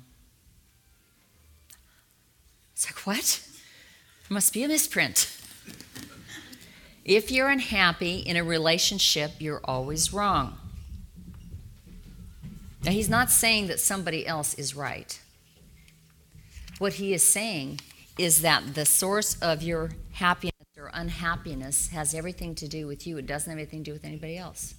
It's 2.73 2.87
like, 2.87 3.07
what? 3.07 3.47
Must 4.31 4.55
be 4.55 4.63
a 4.63 4.69
misprint. 4.69 5.34
If 7.05 7.31
you're 7.31 7.51
unhappy 7.51 8.21
in 8.21 8.37
a 8.37 8.45
relationship, 8.45 9.33
you're 9.39 9.61
always 9.65 10.13
wrong. 10.13 10.59
Now, 12.83 12.93
he's 12.93 13.11
not 13.11 13.31
saying 13.31 13.67
that 13.67 13.81
somebody 13.81 14.27
else 14.27 14.55
is 14.55 14.75
right. 14.75 15.21
What 16.79 16.95
he 16.95 17.13
is 17.13 17.23
saying 17.23 17.81
is 18.19 18.43
that 18.43 18.75
the 18.75 18.87
source 18.87 19.39
of 19.41 19.63
your 19.63 19.91
happiness 20.13 20.53
or 20.79 20.91
unhappiness 20.93 21.89
has 21.89 22.15
everything 22.15 22.55
to 22.57 22.69
do 22.69 22.87
with 22.87 23.07
you, 23.07 23.19
it 23.19 23.27
doesn't 23.27 23.51
have 23.51 23.59
anything 23.59 23.85
to 23.85 23.91
do 23.91 23.93
with 23.93 24.05
anybody 24.05 24.37
else. 24.37 24.75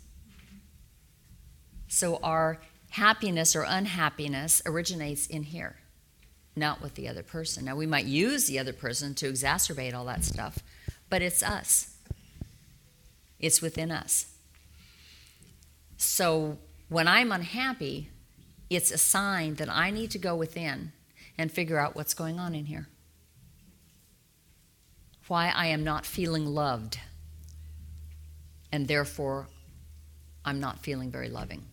So, 1.87 2.17
our 2.17 2.59
happiness 2.89 3.55
or 3.55 3.63
unhappiness 3.63 4.61
originates 4.65 5.27
in 5.27 5.43
here, 5.43 5.77
not 6.55 6.81
with 6.81 6.95
the 6.95 7.07
other 7.07 7.23
person. 7.23 7.65
Now, 7.65 7.75
we 7.75 7.85
might 7.85 8.05
use 8.05 8.47
the 8.47 8.59
other 8.59 8.73
person 8.73 9.13
to 9.15 9.31
exacerbate 9.31 9.93
all 9.93 10.05
that 10.05 10.23
stuff, 10.23 10.59
but 11.09 11.21
it's 11.21 11.43
us. 11.43 11.94
It's 13.39 13.61
within 13.61 13.91
us. 13.91 14.27
So 15.97 16.57
when 16.89 17.07
I'm 17.07 17.31
unhappy, 17.31 18.09
it's 18.69 18.91
a 18.91 18.97
sign 18.97 19.55
that 19.55 19.69
I 19.69 19.91
need 19.91 20.11
to 20.11 20.17
go 20.17 20.35
within 20.35 20.91
and 21.37 21.51
figure 21.51 21.77
out 21.77 21.95
what's 21.95 22.13
going 22.13 22.39
on 22.39 22.55
in 22.55 22.65
here. 22.65 22.87
Why 25.27 25.49
I 25.49 25.67
am 25.67 25.83
not 25.83 26.05
feeling 26.05 26.45
loved, 26.45 26.99
and 28.71 28.87
therefore 28.87 29.47
I'm 30.43 30.59
not 30.59 30.79
feeling 30.79 31.11
very 31.11 31.29
loving. 31.29 31.65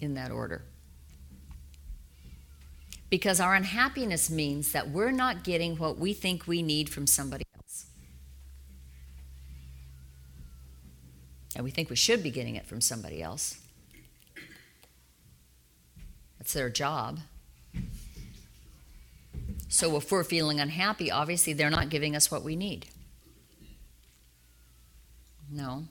In 0.00 0.14
that 0.14 0.30
order. 0.30 0.62
Because 3.08 3.40
our 3.40 3.54
unhappiness 3.54 4.28
means 4.28 4.72
that 4.72 4.90
we're 4.90 5.12
not 5.12 5.44
getting 5.44 5.76
what 5.76 5.98
we 5.98 6.12
think 6.12 6.46
we 6.46 6.62
need 6.62 6.90
from 6.90 7.06
somebody 7.06 7.44
And 11.54 11.64
we 11.64 11.70
think 11.70 11.90
we 11.90 11.96
should 11.96 12.22
be 12.22 12.30
getting 12.30 12.56
it 12.56 12.66
from 12.66 12.80
somebody 12.80 13.22
else. 13.22 13.58
That's 16.38 16.52
their 16.52 16.68
job. 16.68 17.20
So 19.68 19.96
if 19.96 20.10
we're 20.12 20.24
feeling 20.24 20.60
unhappy, 20.60 21.10
obviously 21.10 21.52
they're 21.52 21.70
not 21.70 21.88
giving 21.88 22.14
us 22.14 22.30
what 22.30 22.42
we 22.42 22.54
need. 22.54 22.86
No. 25.50 25.84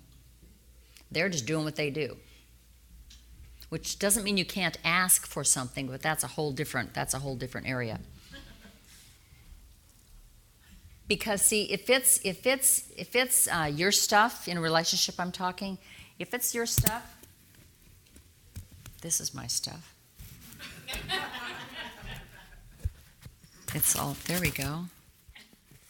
They're 1.11 1.29
just 1.29 1.45
doing 1.45 1.63
what 1.63 1.75
they 1.75 1.89
do. 1.89 2.17
Which 3.69 3.99
doesn't 3.99 4.23
mean 4.23 4.37
you 4.37 4.45
can't 4.45 4.77
ask 4.83 5.25
for 5.25 5.43
something, 5.43 5.87
but 5.87 6.01
that's 6.01 6.23
a 6.23 6.27
whole 6.27 6.51
different 6.51 6.93
that's 6.93 7.13
a 7.13 7.19
whole 7.19 7.35
different 7.35 7.67
area 7.67 7.99
because 11.13 11.43
see 11.43 11.63
if 11.71 11.91
it's 11.91 12.19
if 12.23 12.47
it's 12.47 12.89
if 12.97 13.15
it's 13.15 13.47
uh, 13.47 13.69
your 13.71 13.91
stuff 13.91 14.47
in 14.47 14.57
a 14.57 14.61
relationship 14.61 15.15
i'm 15.19 15.31
talking 15.31 15.77
if 16.17 16.33
it's 16.33 16.55
your 16.55 16.65
stuff 16.65 17.03
this 19.03 19.19
is 19.19 19.33
my 19.33 19.47
stuff. 19.47 19.93
It's 23.75 23.97
all 23.97 24.15
there 24.27 24.39
we 24.39 24.51
go. 24.51 24.85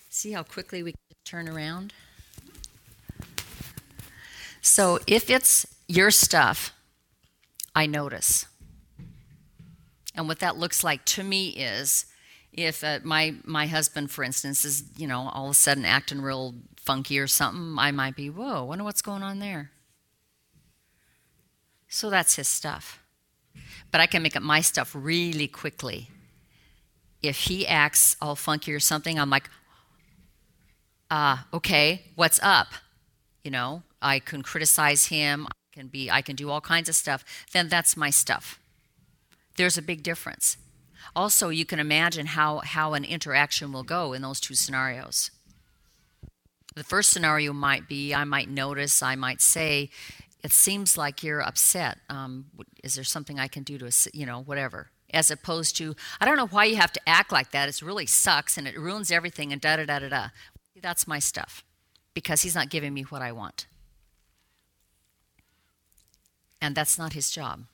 See 0.09 0.31
how 0.31 0.43
quickly 0.43 0.83
we 0.83 0.95
turn 1.25 1.49
around? 1.49 1.91
So 4.61 4.99
if 5.05 5.29
it's 5.29 5.67
your 5.89 6.09
stuff 6.09 6.73
i 7.75 7.85
notice. 7.85 8.45
And 10.15 10.29
what 10.29 10.39
that 10.39 10.57
looks 10.57 10.81
like 10.83 11.03
to 11.05 11.23
me 11.23 11.49
is 11.49 12.05
if 12.53 12.83
uh, 12.83 13.00
my 13.03 13.36
my 13.43 13.67
husband, 13.67 14.12
for 14.12 14.24
instance, 14.24 14.63
is 14.63 14.83
you 14.95 15.07
know 15.07 15.29
all 15.33 15.45
of 15.45 15.51
a 15.51 15.55
sudden 15.55 15.86
acting 15.86 16.22
real 16.22 16.55
funky 16.77 17.19
or 17.19 17.27
something, 17.27 17.75
I 17.77 17.91
might 17.91 18.15
be, 18.15 18.29
whoa, 18.29 18.63
wonder 18.65 18.83
what's 18.83 19.01
going 19.01 19.24
on 19.24 19.39
there. 19.39 19.72
So 21.88 22.10
that's 22.10 22.36
his 22.36 22.48
stuff. 22.48 23.00
But 23.91 24.01
I 24.01 24.05
can 24.07 24.22
make 24.22 24.36
up 24.36 24.43
my 24.43 24.62
stuff 24.62 24.91
really 24.93 25.48
quickly 25.48 26.10
if 27.24 27.38
he 27.48 27.65
acts 27.65 28.17
all 28.22 28.36
funky 28.36 28.74
or 28.74 28.79
something, 28.79 29.17
I'm 29.17 29.29
like, 29.29 29.50
ah, 31.10 31.48
uh, 31.51 31.55
okay, 31.57 32.03
what's 32.15 32.39
up? 32.43 32.67
You 33.43 33.51
know, 33.51 33.83
I 34.01 34.19
can 34.19 34.43
criticize 34.43 35.05
him, 35.05 35.48
I 35.48 35.51
can 35.72 35.88
be 35.88 36.12
I 36.12 36.22
can 36.22 36.36
do 36.36 36.50
all 36.50 36.62
kinds 36.62 36.89
of 36.89 36.95
stuff. 36.95 37.24
Then 37.53 37.69
that's 37.69 37.98
my 37.98 38.10
stuff. 38.10 38.60
There's 39.55 39.77
a 39.77 39.81
big 39.81 40.03
difference. 40.03 40.57
Also, 41.15 41.50
you 41.50 41.65
can 41.65 41.79
imagine 41.79 42.25
how, 42.27 42.60
how 42.60 42.93
an 42.93 43.03
interaction 43.03 43.72
will 43.72 43.84
go 43.84 44.13
in 44.13 44.22
those 44.22 44.39
two 44.39 44.55
scenarios. 44.55 45.29
The 46.75 46.84
first 46.84 47.12
scenario 47.12 47.53
might 47.53 47.88
be 47.88 48.13
I 48.13 48.24
might 48.24 48.50
notice, 48.50 49.03
I 49.03 49.15
might 49.15 49.41
say, 49.41 49.91
it 50.43 50.51
seems 50.51 50.98
like 50.98 51.24
you're 51.24 51.41
upset. 51.41 52.00
Um, 52.10 52.46
is 52.84 52.96
there 52.96 53.03
something 53.03 53.39
I 53.39 53.48
can 53.48 53.63
do 53.63 53.77
to, 53.77 53.91
you 54.13 54.25
know, 54.25 54.41
whatever? 54.41 54.89
As 55.13 55.29
opposed 55.29 55.77
to, 55.77 55.96
I 56.20 56.25
don't 56.25 56.38
know 56.38 56.48
why 56.48 56.65
you 56.65 56.75
have 56.77 56.91
to 56.93 57.01
act 57.08 57.32
like 57.32 57.51
that. 57.51 57.70
It 57.70 57.82
really 57.82 58.08
sucks 58.08 58.58
and 58.58 58.67
it 58.67 58.77
ruins 58.77 59.12
everything 59.12 59.53
and 59.53 59.62
da 59.62 59.77
da 59.77 59.86
da 59.86 60.00
da 60.00 60.10
da. 60.10 60.27
That's 60.82 61.08
my 61.08 61.20
stuff 61.20 61.63
because 62.13 62.41
he's 62.41 62.55
not 62.55 62.70
giving 62.70 62.93
me 62.93 63.03
what 63.03 63.22
I 63.22 63.32
want. 63.32 63.67
And 66.60 66.75
that's 66.75 66.98
not 66.98 67.13
his 67.13 67.29
job. 67.29 67.65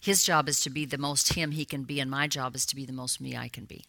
His 0.00 0.24
job 0.24 0.48
is 0.48 0.60
to 0.60 0.70
be 0.70 0.84
the 0.84 0.98
most 0.98 1.34
him 1.34 1.50
he 1.50 1.64
can 1.64 1.82
be, 1.82 2.00
and 2.00 2.10
my 2.10 2.26
job 2.28 2.54
is 2.54 2.64
to 2.66 2.76
be 2.76 2.86
the 2.86 2.92
most 2.92 3.20
me 3.20 3.36
I 3.36 3.48
can 3.48 3.64
be. 3.64 3.84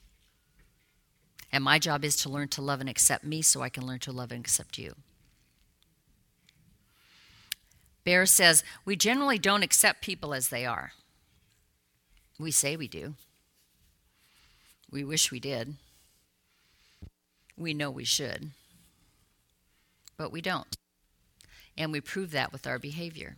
And 1.51 1.63
my 1.63 1.79
job 1.79 2.03
is 2.03 2.15
to 2.17 2.29
learn 2.29 2.47
to 2.49 2.61
love 2.61 2.79
and 2.79 2.89
accept 2.89 3.23
me 3.23 3.41
so 3.41 3.61
I 3.61 3.69
can 3.69 3.85
learn 3.85 3.99
to 3.99 4.11
love 4.11 4.31
and 4.31 4.39
accept 4.39 4.77
you. 4.77 4.95
Baer 8.03 8.25
says, 8.25 8.63
We 8.85 8.95
generally 8.95 9.37
don't 9.37 9.63
accept 9.63 10.01
people 10.01 10.33
as 10.33 10.49
they 10.49 10.65
are. 10.65 10.93
We 12.39 12.51
say 12.51 12.75
we 12.75 12.87
do. 12.87 13.15
We 14.91 15.03
wish 15.03 15.31
we 15.31 15.39
did. 15.39 15.75
We 17.57 17.73
know 17.73 17.91
we 17.91 18.05
should. 18.05 18.51
But 20.17 20.31
we 20.31 20.41
don't. 20.41 20.75
And 21.77 21.91
we 21.91 22.01
prove 22.01 22.31
that 22.31 22.51
with 22.51 22.65
our 22.65 22.79
behavior. 22.79 23.35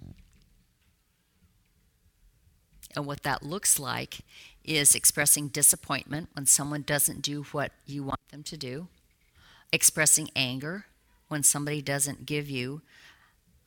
And 2.96 3.06
what 3.06 3.24
that 3.24 3.44
looks 3.44 3.80
like 3.80 4.20
is 4.64 4.96
expressing 4.96 5.48
disappointment 5.48 6.30
when 6.34 6.46
someone 6.46 6.84
doesn't 6.84 7.22
do 7.22 7.44
what 7.52 7.72
you 7.86 8.04
want 8.04 8.20
them 8.30 8.44
to 8.44 8.58
do, 8.58 8.88
expressing 9.72 10.30
anger 10.36 10.86
when 11.28 11.44
somebody 11.44 11.82
doesn't 11.82 12.26
give 12.26 12.50
you 12.50 12.82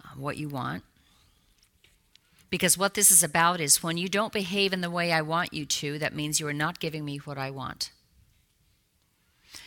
uh, 0.04 0.08
what 0.16 0.36
you 0.36 0.48
want. 0.48 0.84
Because 2.50 2.78
what 2.78 2.94
this 2.94 3.10
is 3.10 3.22
about 3.24 3.60
is 3.60 3.82
when 3.82 3.96
you 3.96 4.08
don't 4.08 4.32
behave 4.32 4.72
in 4.72 4.80
the 4.80 4.90
way 4.90 5.10
I 5.10 5.22
want 5.22 5.52
you 5.52 5.66
to, 5.66 5.98
that 5.98 6.14
means 6.14 6.38
you 6.38 6.46
are 6.46 6.52
not 6.52 6.78
giving 6.78 7.04
me 7.04 7.16
what 7.18 7.38
I 7.38 7.50
want. 7.50 7.90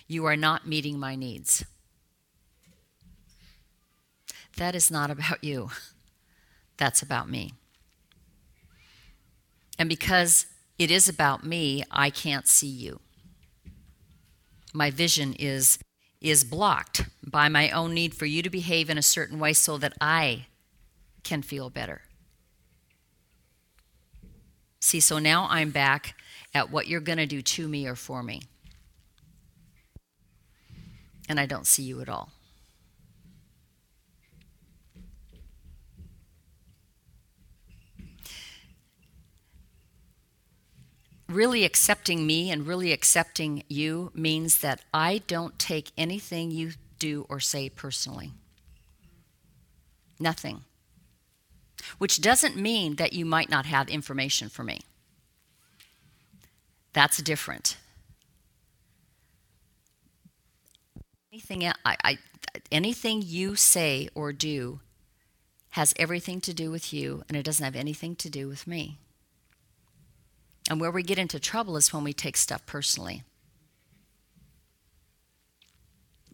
You 0.07 0.25
are 0.25 0.37
not 0.37 0.67
meeting 0.67 0.97
my 0.97 1.15
needs. 1.15 1.65
That 4.55 4.73
is 4.73 4.89
not 4.89 5.11
about 5.11 5.43
you, 5.43 5.71
that's 6.77 7.01
about 7.01 7.29
me. 7.29 7.53
And 9.79 9.89
because 9.89 10.47
it 10.77 10.91
is 10.91 11.07
about 11.07 11.43
me, 11.43 11.83
I 11.91 12.09
can't 12.09 12.47
see 12.47 12.67
you. 12.67 12.99
My 14.73 14.91
vision 14.91 15.33
is, 15.33 15.79
is 16.21 16.43
blocked 16.43 17.03
by 17.23 17.49
my 17.49 17.69
own 17.69 17.93
need 17.93 18.13
for 18.13 18.25
you 18.25 18.41
to 18.41 18.49
behave 18.49 18.89
in 18.89 18.97
a 18.97 19.03
certain 19.03 19.39
way 19.39 19.53
so 19.53 19.77
that 19.77 19.93
I 19.99 20.47
can 21.23 21.41
feel 21.41 21.69
better. 21.69 22.01
See, 24.79 24.99
so 24.99 25.19
now 25.19 25.47
I'm 25.49 25.71
back 25.71 26.15
at 26.53 26.71
what 26.71 26.87
you're 26.87 27.01
going 27.01 27.17
to 27.17 27.25
do 27.25 27.41
to 27.41 27.67
me 27.67 27.87
or 27.87 27.95
for 27.95 28.23
me. 28.23 28.43
And 31.27 31.39
I 31.39 31.45
don't 31.45 31.67
see 31.67 31.83
you 31.83 32.01
at 32.01 32.07
all. 32.07 32.31
Really 41.37 41.63
accepting 41.63 42.25
me 42.25 42.49
and 42.49 42.65
really 42.65 42.91
accepting 42.91 43.63
you 43.67 44.11
means 44.15 44.59
that 44.61 44.81
I 44.91 45.19
don't 45.27 45.59
take 45.59 45.91
anything 45.95 46.49
you 46.49 46.71
do 46.97 47.27
or 47.29 47.39
say 47.39 47.69
personally. 47.69 48.31
Nothing. 50.19 50.61
Which 51.99 52.21
doesn't 52.21 52.55
mean 52.55 52.95
that 52.95 53.13
you 53.13 53.23
might 53.23 53.51
not 53.51 53.67
have 53.67 53.87
information 53.87 54.49
for 54.49 54.63
me. 54.63 54.79
That's 56.93 57.21
different. 57.21 57.77
Anything, 61.31 61.67
I, 61.67 61.73
I, 61.85 62.17
anything 62.71 63.21
you 63.23 63.55
say 63.55 64.09
or 64.15 64.33
do 64.33 64.79
has 65.71 65.93
everything 65.99 66.41
to 66.41 66.53
do 66.55 66.71
with 66.71 66.91
you, 66.91 67.21
and 67.29 67.37
it 67.37 67.43
doesn't 67.43 67.63
have 67.63 67.75
anything 67.75 68.15
to 68.15 68.29
do 68.31 68.47
with 68.47 68.65
me. 68.65 68.97
And 70.69 70.81
where 70.81 70.91
we 70.91 71.03
get 71.03 71.17
into 71.17 71.39
trouble 71.39 71.77
is 71.77 71.93
when 71.93 72.03
we 72.03 72.13
take 72.13 72.35
stuff 72.35 72.65
personally. 72.65 73.23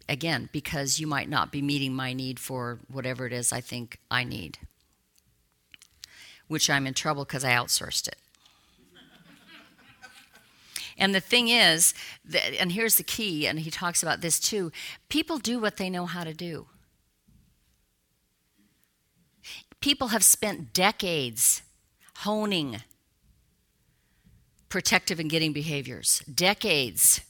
Again, 0.08 0.48
because 0.52 0.98
you 0.98 1.06
might 1.06 1.28
not 1.28 1.52
be 1.52 1.62
meeting 1.62 1.94
my 1.94 2.12
need 2.12 2.38
for 2.38 2.80
whatever 2.88 3.26
it 3.26 3.32
is 3.32 3.52
I 3.52 3.60
think 3.60 3.98
I 4.10 4.24
need, 4.24 4.58
which 6.46 6.68
I'm 6.68 6.86
in 6.86 6.94
trouble 6.94 7.24
because 7.24 7.44
I 7.44 7.52
outsourced 7.52 8.08
it. 8.08 8.16
and 10.98 11.14
the 11.14 11.20
thing 11.20 11.48
is, 11.48 11.94
and 12.58 12.72
here's 12.72 12.96
the 12.96 13.02
key, 13.02 13.46
and 13.46 13.60
he 13.60 13.70
talks 13.70 14.02
about 14.02 14.20
this 14.20 14.38
too 14.38 14.72
people 15.08 15.38
do 15.38 15.58
what 15.58 15.78
they 15.78 15.88
know 15.88 16.06
how 16.06 16.24
to 16.24 16.34
do. 16.34 16.66
People 19.80 20.08
have 20.08 20.24
spent 20.24 20.74
decades 20.74 21.62
honing 22.18 22.82
protective 24.74 25.20
and 25.20 25.30
getting 25.30 25.52
behaviors. 25.52 26.18
Decades. 26.22 27.20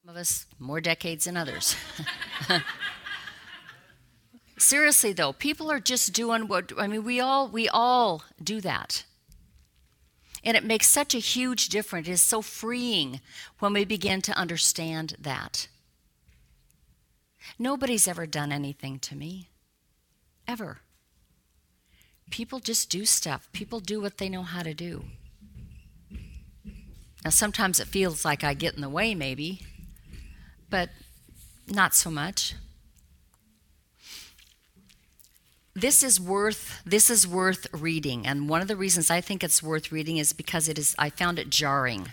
Some 0.00 0.08
of 0.08 0.16
us 0.16 0.46
more 0.58 0.80
decades 0.80 1.26
than 1.26 1.36
others. 1.36 1.76
Seriously 4.58 5.12
though, 5.12 5.34
people 5.34 5.70
are 5.70 5.80
just 5.80 6.14
doing 6.14 6.48
what 6.48 6.72
I 6.78 6.86
mean 6.86 7.04
we 7.04 7.20
all 7.20 7.46
we 7.48 7.68
all 7.68 8.24
do 8.42 8.62
that. 8.62 9.04
And 10.42 10.56
it 10.56 10.64
makes 10.64 10.88
such 10.88 11.14
a 11.14 11.18
huge 11.18 11.68
difference. 11.68 12.08
It 12.08 12.12
is 12.12 12.22
so 12.22 12.40
freeing 12.40 13.20
when 13.58 13.74
we 13.74 13.84
begin 13.84 14.22
to 14.22 14.32
understand 14.32 15.14
that. 15.18 15.68
Nobody's 17.58 18.08
ever 18.08 18.26
done 18.26 18.50
anything 18.50 18.98
to 19.00 19.14
me. 19.14 19.50
Ever 20.46 20.80
people 22.30 22.60
just 22.60 22.90
do 22.90 23.04
stuff. 23.04 23.48
People 23.52 23.80
do 23.80 24.00
what 24.00 24.18
they 24.18 24.28
know 24.28 24.42
how 24.42 24.62
to 24.62 24.74
do. 24.74 25.04
Now, 27.24 27.30
sometimes 27.30 27.80
it 27.80 27.88
feels 27.88 28.24
like 28.24 28.44
I 28.44 28.54
get 28.54 28.74
in 28.74 28.80
the 28.80 28.88
way, 28.88 29.14
maybe, 29.14 29.62
but 30.70 30.90
not 31.66 31.94
so 31.94 32.10
much. 32.10 32.54
This 35.74 36.02
is 36.02 36.20
worth 36.20 36.80
this 36.84 37.08
is 37.08 37.26
worth 37.26 37.68
reading, 37.72 38.26
and 38.26 38.48
one 38.48 38.60
of 38.60 38.66
the 38.66 38.76
reasons 38.76 39.12
I 39.12 39.20
think 39.20 39.44
it's 39.44 39.62
worth 39.62 39.92
reading 39.92 40.16
is 40.16 40.32
because 40.32 40.68
it 40.68 40.76
is 40.76 40.94
I 40.98 41.08
found 41.10 41.38
it 41.38 41.50
jarring. 41.50 42.12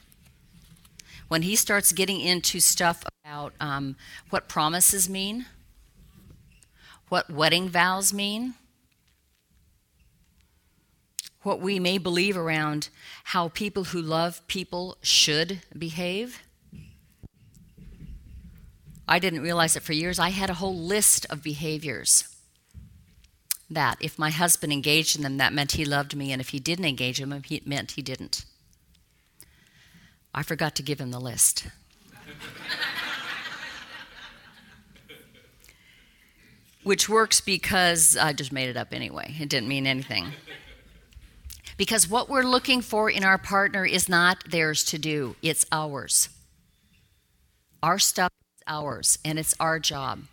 When 1.29 1.41
he 1.41 1.55
starts 1.55 1.91
getting 1.91 2.21
into 2.21 2.59
stuff 2.59 3.03
about 3.23 3.53
um, 3.59 3.95
what 4.29 4.47
promises 4.47 5.09
mean, 5.09 5.47
what 7.09 7.31
wedding 7.31 7.67
vows 7.67 8.13
mean, 8.13 8.53
what 11.45 11.61
we 11.61 11.79
may 11.79 11.97
believe 11.99 12.35
around 12.35 12.89
how 13.25 13.49
people 13.49 13.83
who 13.85 14.01
love 14.01 14.45
people 14.47 14.97
should 15.03 15.61
behave. 15.77 16.41
I 19.07 19.19
didn't 19.19 19.41
realize 19.41 19.75
it 19.75 19.83
for 19.83 19.93
years. 19.93 20.17
I 20.17 20.29
had 20.29 20.49
a 20.49 20.55
whole 20.55 20.75
list 20.75 21.27
of 21.29 21.43
behaviors 21.43 22.35
that 23.69 23.97
if 24.01 24.17
my 24.17 24.31
husband 24.31 24.73
engaged 24.73 25.15
in 25.15 25.21
them, 25.21 25.37
that 25.37 25.53
meant 25.53 25.73
he 25.73 25.85
loved 25.85 26.15
me, 26.15 26.31
and 26.31 26.41
if 26.41 26.49
he 26.49 26.59
didn't 26.59 26.85
engage 26.85 27.21
in 27.21 27.29
them, 27.29 27.43
it 27.47 27.67
meant 27.67 27.91
he 27.91 28.01
didn't. 28.01 28.43
I 30.33 30.41
forgot 30.41 30.73
to 30.75 30.83
give 30.83 30.99
him 30.99 31.11
the 31.11 31.19
list. 31.19 31.67
Which 36.83 37.07
works 37.07 37.39
because 37.39 38.17
I 38.17 38.33
just 38.33 38.51
made 38.51 38.69
it 38.69 38.77
up 38.77 38.93
anyway. 38.93 39.35
It 39.39 39.49
didn't 39.49 39.69
mean 39.69 39.85
anything. 39.85 40.33
Because 41.77 42.09
what 42.09 42.29
we're 42.29 42.43
looking 42.43 42.81
for 42.81 43.09
in 43.09 43.23
our 43.23 43.37
partner 43.37 43.85
is 43.85 44.07
not 44.07 44.49
theirs 44.49 44.83
to 44.85 44.97
do, 44.97 45.35
it's 45.41 45.65
ours. 45.71 46.29
Our 47.83 47.99
stuff 47.99 48.31
is 48.57 48.63
ours, 48.67 49.19
and 49.25 49.37
it's 49.37 49.55
our 49.59 49.79
job. 49.79 50.23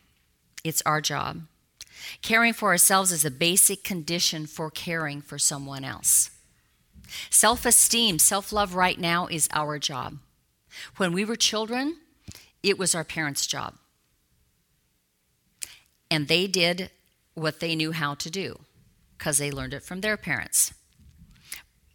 It's 0.64 0.82
our 0.86 1.00
job. 1.00 1.42
Caring 2.22 2.52
for 2.52 2.68
ourselves 2.68 3.12
is 3.12 3.24
a 3.24 3.30
basic 3.30 3.84
condition 3.84 4.46
for 4.46 4.70
caring 4.70 5.20
for 5.20 5.38
someone 5.38 5.84
else. 5.84 6.30
Self 7.30 7.66
esteem, 7.66 8.18
self 8.18 8.52
love 8.52 8.74
right 8.74 8.98
now 8.98 9.26
is 9.26 9.48
our 9.52 9.78
job. 9.78 10.18
When 10.96 11.12
we 11.12 11.24
were 11.24 11.36
children, 11.36 11.98
it 12.62 12.78
was 12.78 12.94
our 12.94 13.04
parents' 13.04 13.46
job. 13.46 13.74
And 16.10 16.28
they 16.28 16.46
did 16.46 16.90
what 17.34 17.60
they 17.60 17.74
knew 17.74 17.92
how 17.92 18.14
to 18.14 18.30
do 18.30 18.60
because 19.18 19.38
they 19.38 19.50
learned 19.50 19.74
it 19.74 19.82
from 19.82 20.00
their 20.00 20.16
parents. 20.16 20.72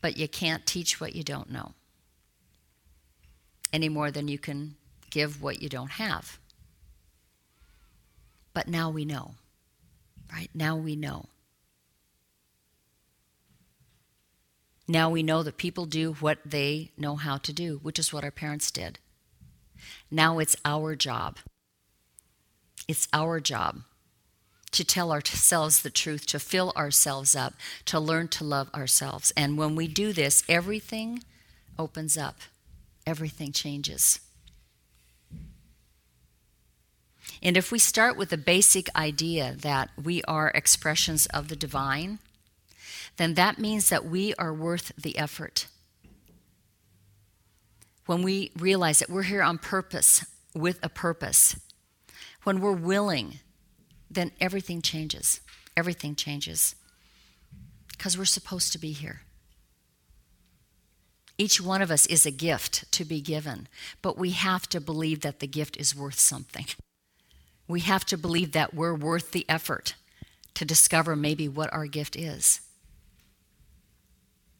But 0.01 0.17
you 0.17 0.27
can't 0.27 0.65
teach 0.65 1.01
what 1.01 1.15
you 1.15 1.23
don't 1.23 1.49
know 1.49 1.73
any 3.73 3.89
more 3.89 4.11
than 4.11 4.27
you 4.27 4.39
can 4.39 4.75
give 5.09 5.41
what 5.41 5.61
you 5.61 5.69
don't 5.69 5.91
have. 5.91 6.39
But 8.53 8.67
now 8.67 8.89
we 8.89 9.05
know, 9.05 9.35
right? 10.31 10.49
Now 10.53 10.75
we 10.75 10.95
know. 10.95 11.25
Now 14.87 15.09
we 15.09 15.21
know 15.21 15.43
that 15.43 15.57
people 15.57 15.85
do 15.85 16.13
what 16.13 16.39
they 16.45 16.91
know 16.97 17.17
how 17.17 17.37
to 17.37 17.51
do, 17.51 17.79
which 17.83 17.99
is 17.99 18.13
what 18.13 18.23
our 18.23 18.31
parents 18.31 18.71
did. 18.71 18.99
Now 20.09 20.39
it's 20.39 20.55
our 20.63 20.95
job. 20.95 21.37
It's 22.87 23.07
our 23.11 23.39
job 23.39 23.83
to 24.71 24.83
tell 24.83 25.11
ourselves 25.11 25.81
the 25.81 25.89
truth, 25.89 26.25
to 26.27 26.39
fill 26.39 26.73
ourselves 26.75 27.35
up, 27.35 27.53
to 27.85 27.99
learn 27.99 28.27
to 28.29 28.43
love 28.43 28.69
ourselves. 28.73 29.31
And 29.37 29.57
when 29.57 29.75
we 29.75 29.87
do 29.87 30.13
this, 30.13 30.43
everything 30.49 31.23
opens 31.79 32.17
up, 32.17 32.37
everything 33.05 33.51
changes. 33.51 34.19
And 37.41 37.55
if 37.55 37.71
we 37.71 37.79
start 37.79 38.17
with 38.17 38.29
the 38.29 38.37
basic 38.37 38.93
idea 38.95 39.55
that 39.59 39.89
we 40.01 40.23
are 40.23 40.49
expressions 40.49 41.27
of 41.27 41.47
the 41.47 41.55
divine, 41.55 42.19
then 43.17 43.35
that 43.35 43.59
means 43.59 43.89
that 43.89 44.05
we 44.05 44.33
are 44.35 44.53
worth 44.53 44.91
the 44.97 45.17
effort. 45.17 45.67
When 48.05 48.21
we 48.21 48.51
realize 48.57 48.99
that 48.99 49.09
we're 49.09 49.23
here 49.23 49.43
on 49.43 49.57
purpose, 49.57 50.25
with 50.55 50.79
a 50.81 50.89
purpose, 50.89 51.59
when 52.43 52.59
we're 52.61 52.71
willing, 52.71 53.39
then 54.09 54.31
everything 54.39 54.81
changes. 54.81 55.41
Everything 55.75 56.15
changes. 56.15 56.75
Because 57.89 58.17
we're 58.17 58.25
supposed 58.25 58.71
to 58.73 58.79
be 58.79 58.91
here. 58.91 59.21
Each 61.37 61.61
one 61.61 61.81
of 61.81 61.91
us 61.91 62.05
is 62.07 62.25
a 62.25 62.31
gift 62.31 62.91
to 62.93 63.05
be 63.05 63.21
given, 63.21 63.67
but 64.01 64.17
we 64.17 64.31
have 64.31 64.67
to 64.69 64.81
believe 64.81 65.21
that 65.21 65.39
the 65.39 65.47
gift 65.47 65.77
is 65.77 65.95
worth 65.95 66.19
something. 66.19 66.65
We 67.67 67.81
have 67.81 68.05
to 68.05 68.17
believe 68.17 68.53
that 68.53 68.73
we're 68.73 68.95
worth 68.95 69.31
the 69.31 69.45
effort 69.47 69.95
to 70.55 70.65
discover 70.65 71.15
maybe 71.15 71.47
what 71.47 71.71
our 71.71 71.85
gift 71.85 72.15
is. 72.15 72.61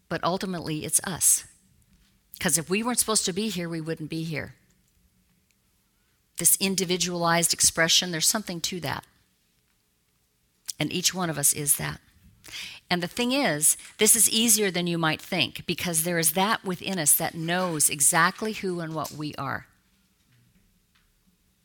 But 0.10 0.24
ultimately, 0.24 0.86
it's 0.86 1.02
us. 1.04 1.46
Because 2.34 2.58
if 2.58 2.70
we 2.70 2.84
weren't 2.84 3.00
supposed 3.00 3.26
to 3.26 3.34
be 3.34 3.50
here, 3.50 3.68
we 3.68 3.82
wouldn't 3.82 4.10
be 4.10 4.24
here. 4.24 4.54
This 6.38 6.58
individualized 6.60 7.54
expression, 7.54 8.12
there's 8.12 8.28
something 8.28 8.62
to 8.62 8.80
that. 8.82 9.04
And 10.80 10.92
each 10.92 11.14
one 11.14 11.30
of 11.30 11.38
us 11.38 11.54
is 11.54 11.78
that. 11.78 12.00
And 12.90 13.04
the 13.04 13.08
thing 13.08 13.34
is, 13.34 13.76
this 13.98 14.16
is 14.16 14.30
easier 14.30 14.72
than 14.72 14.88
you 14.88 14.98
might 14.98 15.22
think 15.22 15.66
because 15.66 16.04
there 16.04 16.20
is 16.20 16.34
that 16.34 16.64
within 16.64 16.98
us 17.00 17.14
that 17.18 17.36
knows 17.36 17.90
exactly 17.90 18.54
who 18.54 18.80
and 18.80 18.96
what 18.96 19.12
we 19.12 19.36
are, 19.36 19.68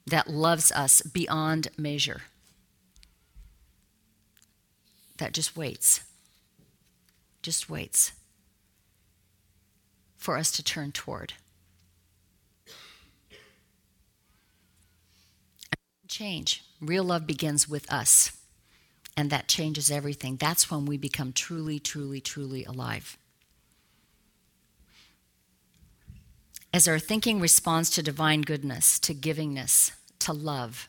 that 0.07 0.29
loves 0.29 0.73
us 0.73 1.01
beyond 1.03 1.69
measure, 1.77 2.23
that 5.19 5.33
just 5.33 5.57
waits, 5.57 6.03
just 7.41 7.71
waits 7.71 8.13
for 10.17 10.37
us 10.37 10.51
to 10.53 10.65
turn 10.65 10.91
toward. 10.91 11.35
Change. 16.09 16.65
Real 16.81 17.05
love 17.05 17.27
begins 17.27 17.69
with 17.69 17.91
us 17.93 18.42
and 19.17 19.31
that 19.31 19.49
changes 19.49 19.91
everything. 19.91 20.37
That's 20.37 20.71
when 20.71 20.87
we 20.87 20.97
become 20.97 21.33
truly, 21.33 21.79
truly, 21.79 22.21
truly 22.21 22.65
alive. 22.65 23.17
As 26.73 26.89
our 26.89 26.99
thinking 26.99 27.39
responds 27.39 27.91
to 27.91 28.03
divine 28.03 28.43
goodness, 28.43 28.99
to 29.01 29.15
givingness, 29.15 29.93
to 30.21 30.33
love, 30.33 30.89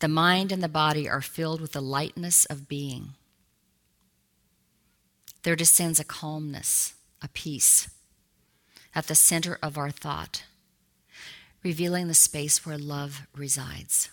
the 0.00 0.08
mind 0.08 0.50
and 0.50 0.62
the 0.62 0.68
body 0.68 1.08
are 1.08 1.20
filled 1.20 1.60
with 1.60 1.72
the 1.72 1.82
lightness 1.82 2.46
of 2.46 2.68
being. 2.68 3.10
There 5.42 5.56
descends 5.56 6.00
a 6.00 6.04
calmness, 6.04 6.94
a 7.22 7.28
peace 7.28 7.88
at 8.94 9.06
the 9.06 9.14
center 9.14 9.58
of 9.62 9.78
our 9.78 9.90
thought, 9.90 10.44
revealing 11.62 12.08
the 12.08 12.14
space 12.14 12.66
where 12.66 12.78
love 12.78 13.26
resides. 13.36 14.10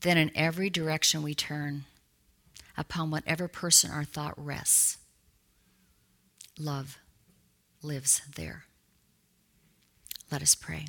Then, 0.00 0.16
in 0.16 0.30
every 0.34 0.70
direction 0.70 1.22
we 1.22 1.34
turn, 1.34 1.84
upon 2.76 3.10
whatever 3.10 3.48
person 3.48 3.90
our 3.90 4.04
thought 4.04 4.34
rests, 4.36 4.98
love 6.58 6.98
lives 7.82 8.22
there. 8.36 8.64
Let 10.30 10.42
us 10.42 10.54
pray. 10.54 10.86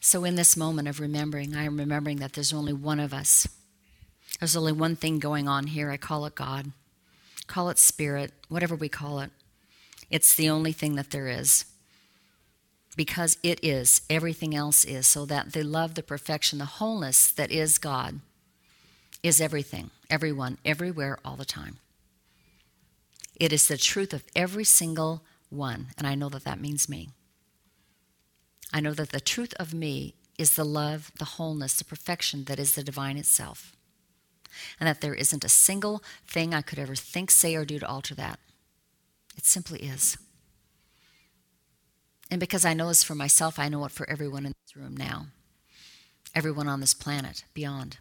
So, 0.00 0.24
in 0.24 0.36
this 0.36 0.56
moment 0.56 0.88
of 0.88 1.00
remembering, 1.00 1.54
I 1.54 1.64
am 1.64 1.76
remembering 1.76 2.18
that 2.18 2.32
there's 2.32 2.52
only 2.52 2.72
one 2.72 3.00
of 3.00 3.12
us. 3.12 3.46
There's 4.38 4.56
only 4.56 4.72
one 4.72 4.96
thing 4.96 5.18
going 5.18 5.48
on 5.48 5.66
here. 5.66 5.90
I 5.90 5.98
call 5.98 6.24
it 6.24 6.34
God, 6.34 6.72
call 7.46 7.68
it 7.68 7.78
Spirit, 7.78 8.32
whatever 8.48 8.74
we 8.74 8.88
call 8.88 9.20
it. 9.20 9.30
It's 10.08 10.34
the 10.34 10.48
only 10.48 10.72
thing 10.72 10.94
that 10.94 11.10
there 11.10 11.28
is 11.28 11.66
because 12.96 13.38
it 13.42 13.60
is, 13.62 14.02
everything 14.10 14.54
else 14.54 14.84
is, 14.84 15.06
so 15.06 15.24
that 15.26 15.52
the 15.52 15.62
love, 15.62 15.94
the 15.94 16.02
perfection, 16.02 16.58
the 16.58 16.64
wholeness 16.64 17.30
that 17.30 17.50
is 17.50 17.78
God 17.78 18.20
is 19.22 19.40
everything, 19.40 19.90
everyone, 20.08 20.58
everywhere, 20.64 21.18
all 21.24 21.36
the 21.36 21.44
time. 21.44 21.78
It 23.38 23.52
is 23.52 23.68
the 23.68 23.76
truth 23.76 24.12
of 24.12 24.24
every 24.34 24.64
single 24.64 25.22
one, 25.48 25.88
and 25.96 26.06
I 26.06 26.14
know 26.14 26.28
that 26.30 26.44
that 26.44 26.60
means 26.60 26.88
me. 26.88 27.10
I 28.72 28.80
know 28.80 28.92
that 28.92 29.10
the 29.10 29.20
truth 29.20 29.54
of 29.58 29.74
me 29.74 30.14
is 30.38 30.54
the 30.54 30.64
love, 30.64 31.12
the 31.18 31.24
wholeness, 31.24 31.74
the 31.74 31.84
perfection 31.84 32.44
that 32.44 32.58
is 32.58 32.74
the 32.74 32.82
divine 32.82 33.16
itself. 33.18 33.76
And 34.78 34.88
that 34.88 35.00
there 35.00 35.14
isn't 35.14 35.44
a 35.44 35.48
single 35.48 36.02
thing 36.26 36.54
I 36.54 36.62
could 36.62 36.78
ever 36.78 36.94
think, 36.94 37.30
say, 37.30 37.54
or 37.54 37.64
do 37.64 37.78
to 37.78 37.88
alter 37.88 38.14
that. 38.14 38.40
It 39.36 39.44
simply 39.44 39.80
is. 39.80 40.16
And 42.30 42.38
because 42.38 42.64
I 42.64 42.74
know 42.74 42.88
this 42.88 43.02
for 43.02 43.16
myself, 43.16 43.58
I 43.58 43.68
know 43.68 43.84
it 43.84 43.90
for 43.90 44.08
everyone 44.08 44.46
in 44.46 44.52
this 44.64 44.76
room 44.76 44.96
now, 44.96 45.26
everyone 46.34 46.68
on 46.68 46.80
this 46.80 46.94
planet, 46.94 47.44
beyond. 47.54 47.98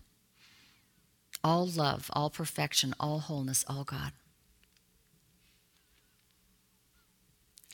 All 1.44 1.65
love, 1.65 2.12
all 2.13 2.30
perfection, 2.30 2.94
all 3.00 3.20
wholeness, 3.20 3.65
all 3.68 3.84
God. 3.84 4.12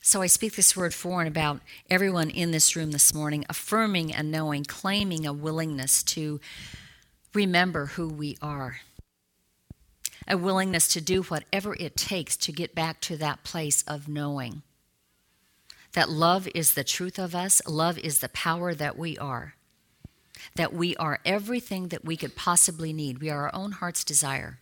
So 0.00 0.22
I 0.22 0.28
speak 0.28 0.54
this 0.54 0.76
word 0.76 0.94
for 0.94 1.20
and 1.20 1.28
about 1.28 1.60
everyone 1.90 2.30
in 2.30 2.52
this 2.52 2.76
room 2.76 2.92
this 2.92 3.12
morning, 3.12 3.44
affirming 3.50 4.14
and 4.14 4.30
knowing, 4.30 4.64
claiming 4.64 5.26
a 5.26 5.32
willingness 5.32 6.02
to 6.04 6.40
remember 7.34 7.86
who 7.86 8.08
we 8.08 8.38
are, 8.40 8.78
a 10.28 10.38
willingness 10.38 10.86
to 10.88 11.00
do 11.00 11.22
whatever 11.24 11.74
it 11.74 11.96
takes 11.96 12.36
to 12.36 12.52
get 12.52 12.72
back 12.72 13.00
to 13.00 13.16
that 13.16 13.42
place 13.42 13.82
of 13.82 14.08
knowing 14.08 14.62
that 15.96 16.10
love 16.10 16.46
is 16.54 16.74
the 16.74 16.84
truth 16.84 17.18
of 17.18 17.34
us, 17.34 17.62
love 17.66 17.98
is 17.98 18.18
the 18.18 18.28
power 18.28 18.74
that 18.74 18.98
we 18.98 19.16
are, 19.16 19.54
that 20.54 20.74
we 20.74 20.94
are 20.96 21.20
everything 21.24 21.88
that 21.88 22.04
we 22.04 22.18
could 22.18 22.36
possibly 22.36 22.92
need. 22.92 23.18
We 23.18 23.30
are 23.30 23.44
our 23.44 23.54
own 23.54 23.72
heart's 23.72 24.04
desire. 24.04 24.58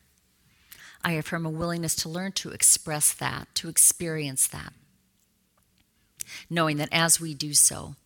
I 1.02 1.14
affirm 1.14 1.44
a 1.44 1.50
willingness 1.50 1.96
to 1.96 2.08
learn 2.08 2.30
to 2.32 2.50
express 2.50 3.12
that, 3.14 3.48
to 3.56 3.68
experience 3.68 4.46
that, 4.46 4.74
knowing 6.48 6.76
that 6.76 6.88
as 6.92 7.20
we 7.20 7.34
do 7.34 7.52
so, 7.52 7.96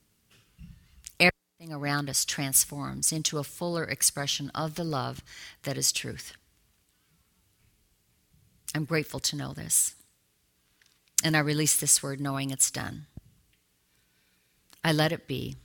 everything 1.20 1.70
around 1.70 2.08
us 2.08 2.24
transforms 2.24 3.12
into 3.12 3.36
a 3.36 3.44
fuller 3.44 3.84
expression 3.84 4.50
of 4.54 4.74
the 4.74 4.84
love 4.84 5.22
that 5.64 5.76
is 5.76 5.92
truth. 5.92 6.32
I'm 8.74 8.86
grateful 8.86 9.20
to 9.20 9.36
know 9.36 9.52
this. 9.52 9.94
And 11.24 11.36
I 11.36 11.40
release 11.40 11.76
this 11.76 12.00
word 12.00 12.20
knowing 12.20 12.50
it's 12.50 12.70
done. 12.70 13.06
I 14.84 14.92
let 14.92 15.12
it 15.12 15.26
be, 15.26 15.56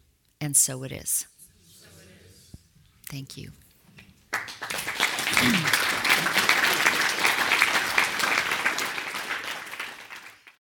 and 0.41 0.56
so 0.56 0.84
it 0.84 0.91
is. 0.91 1.28
So 1.69 1.88
it 2.02 2.10
is. 2.30 2.52
Thank 3.10 3.38
you. 3.38 3.52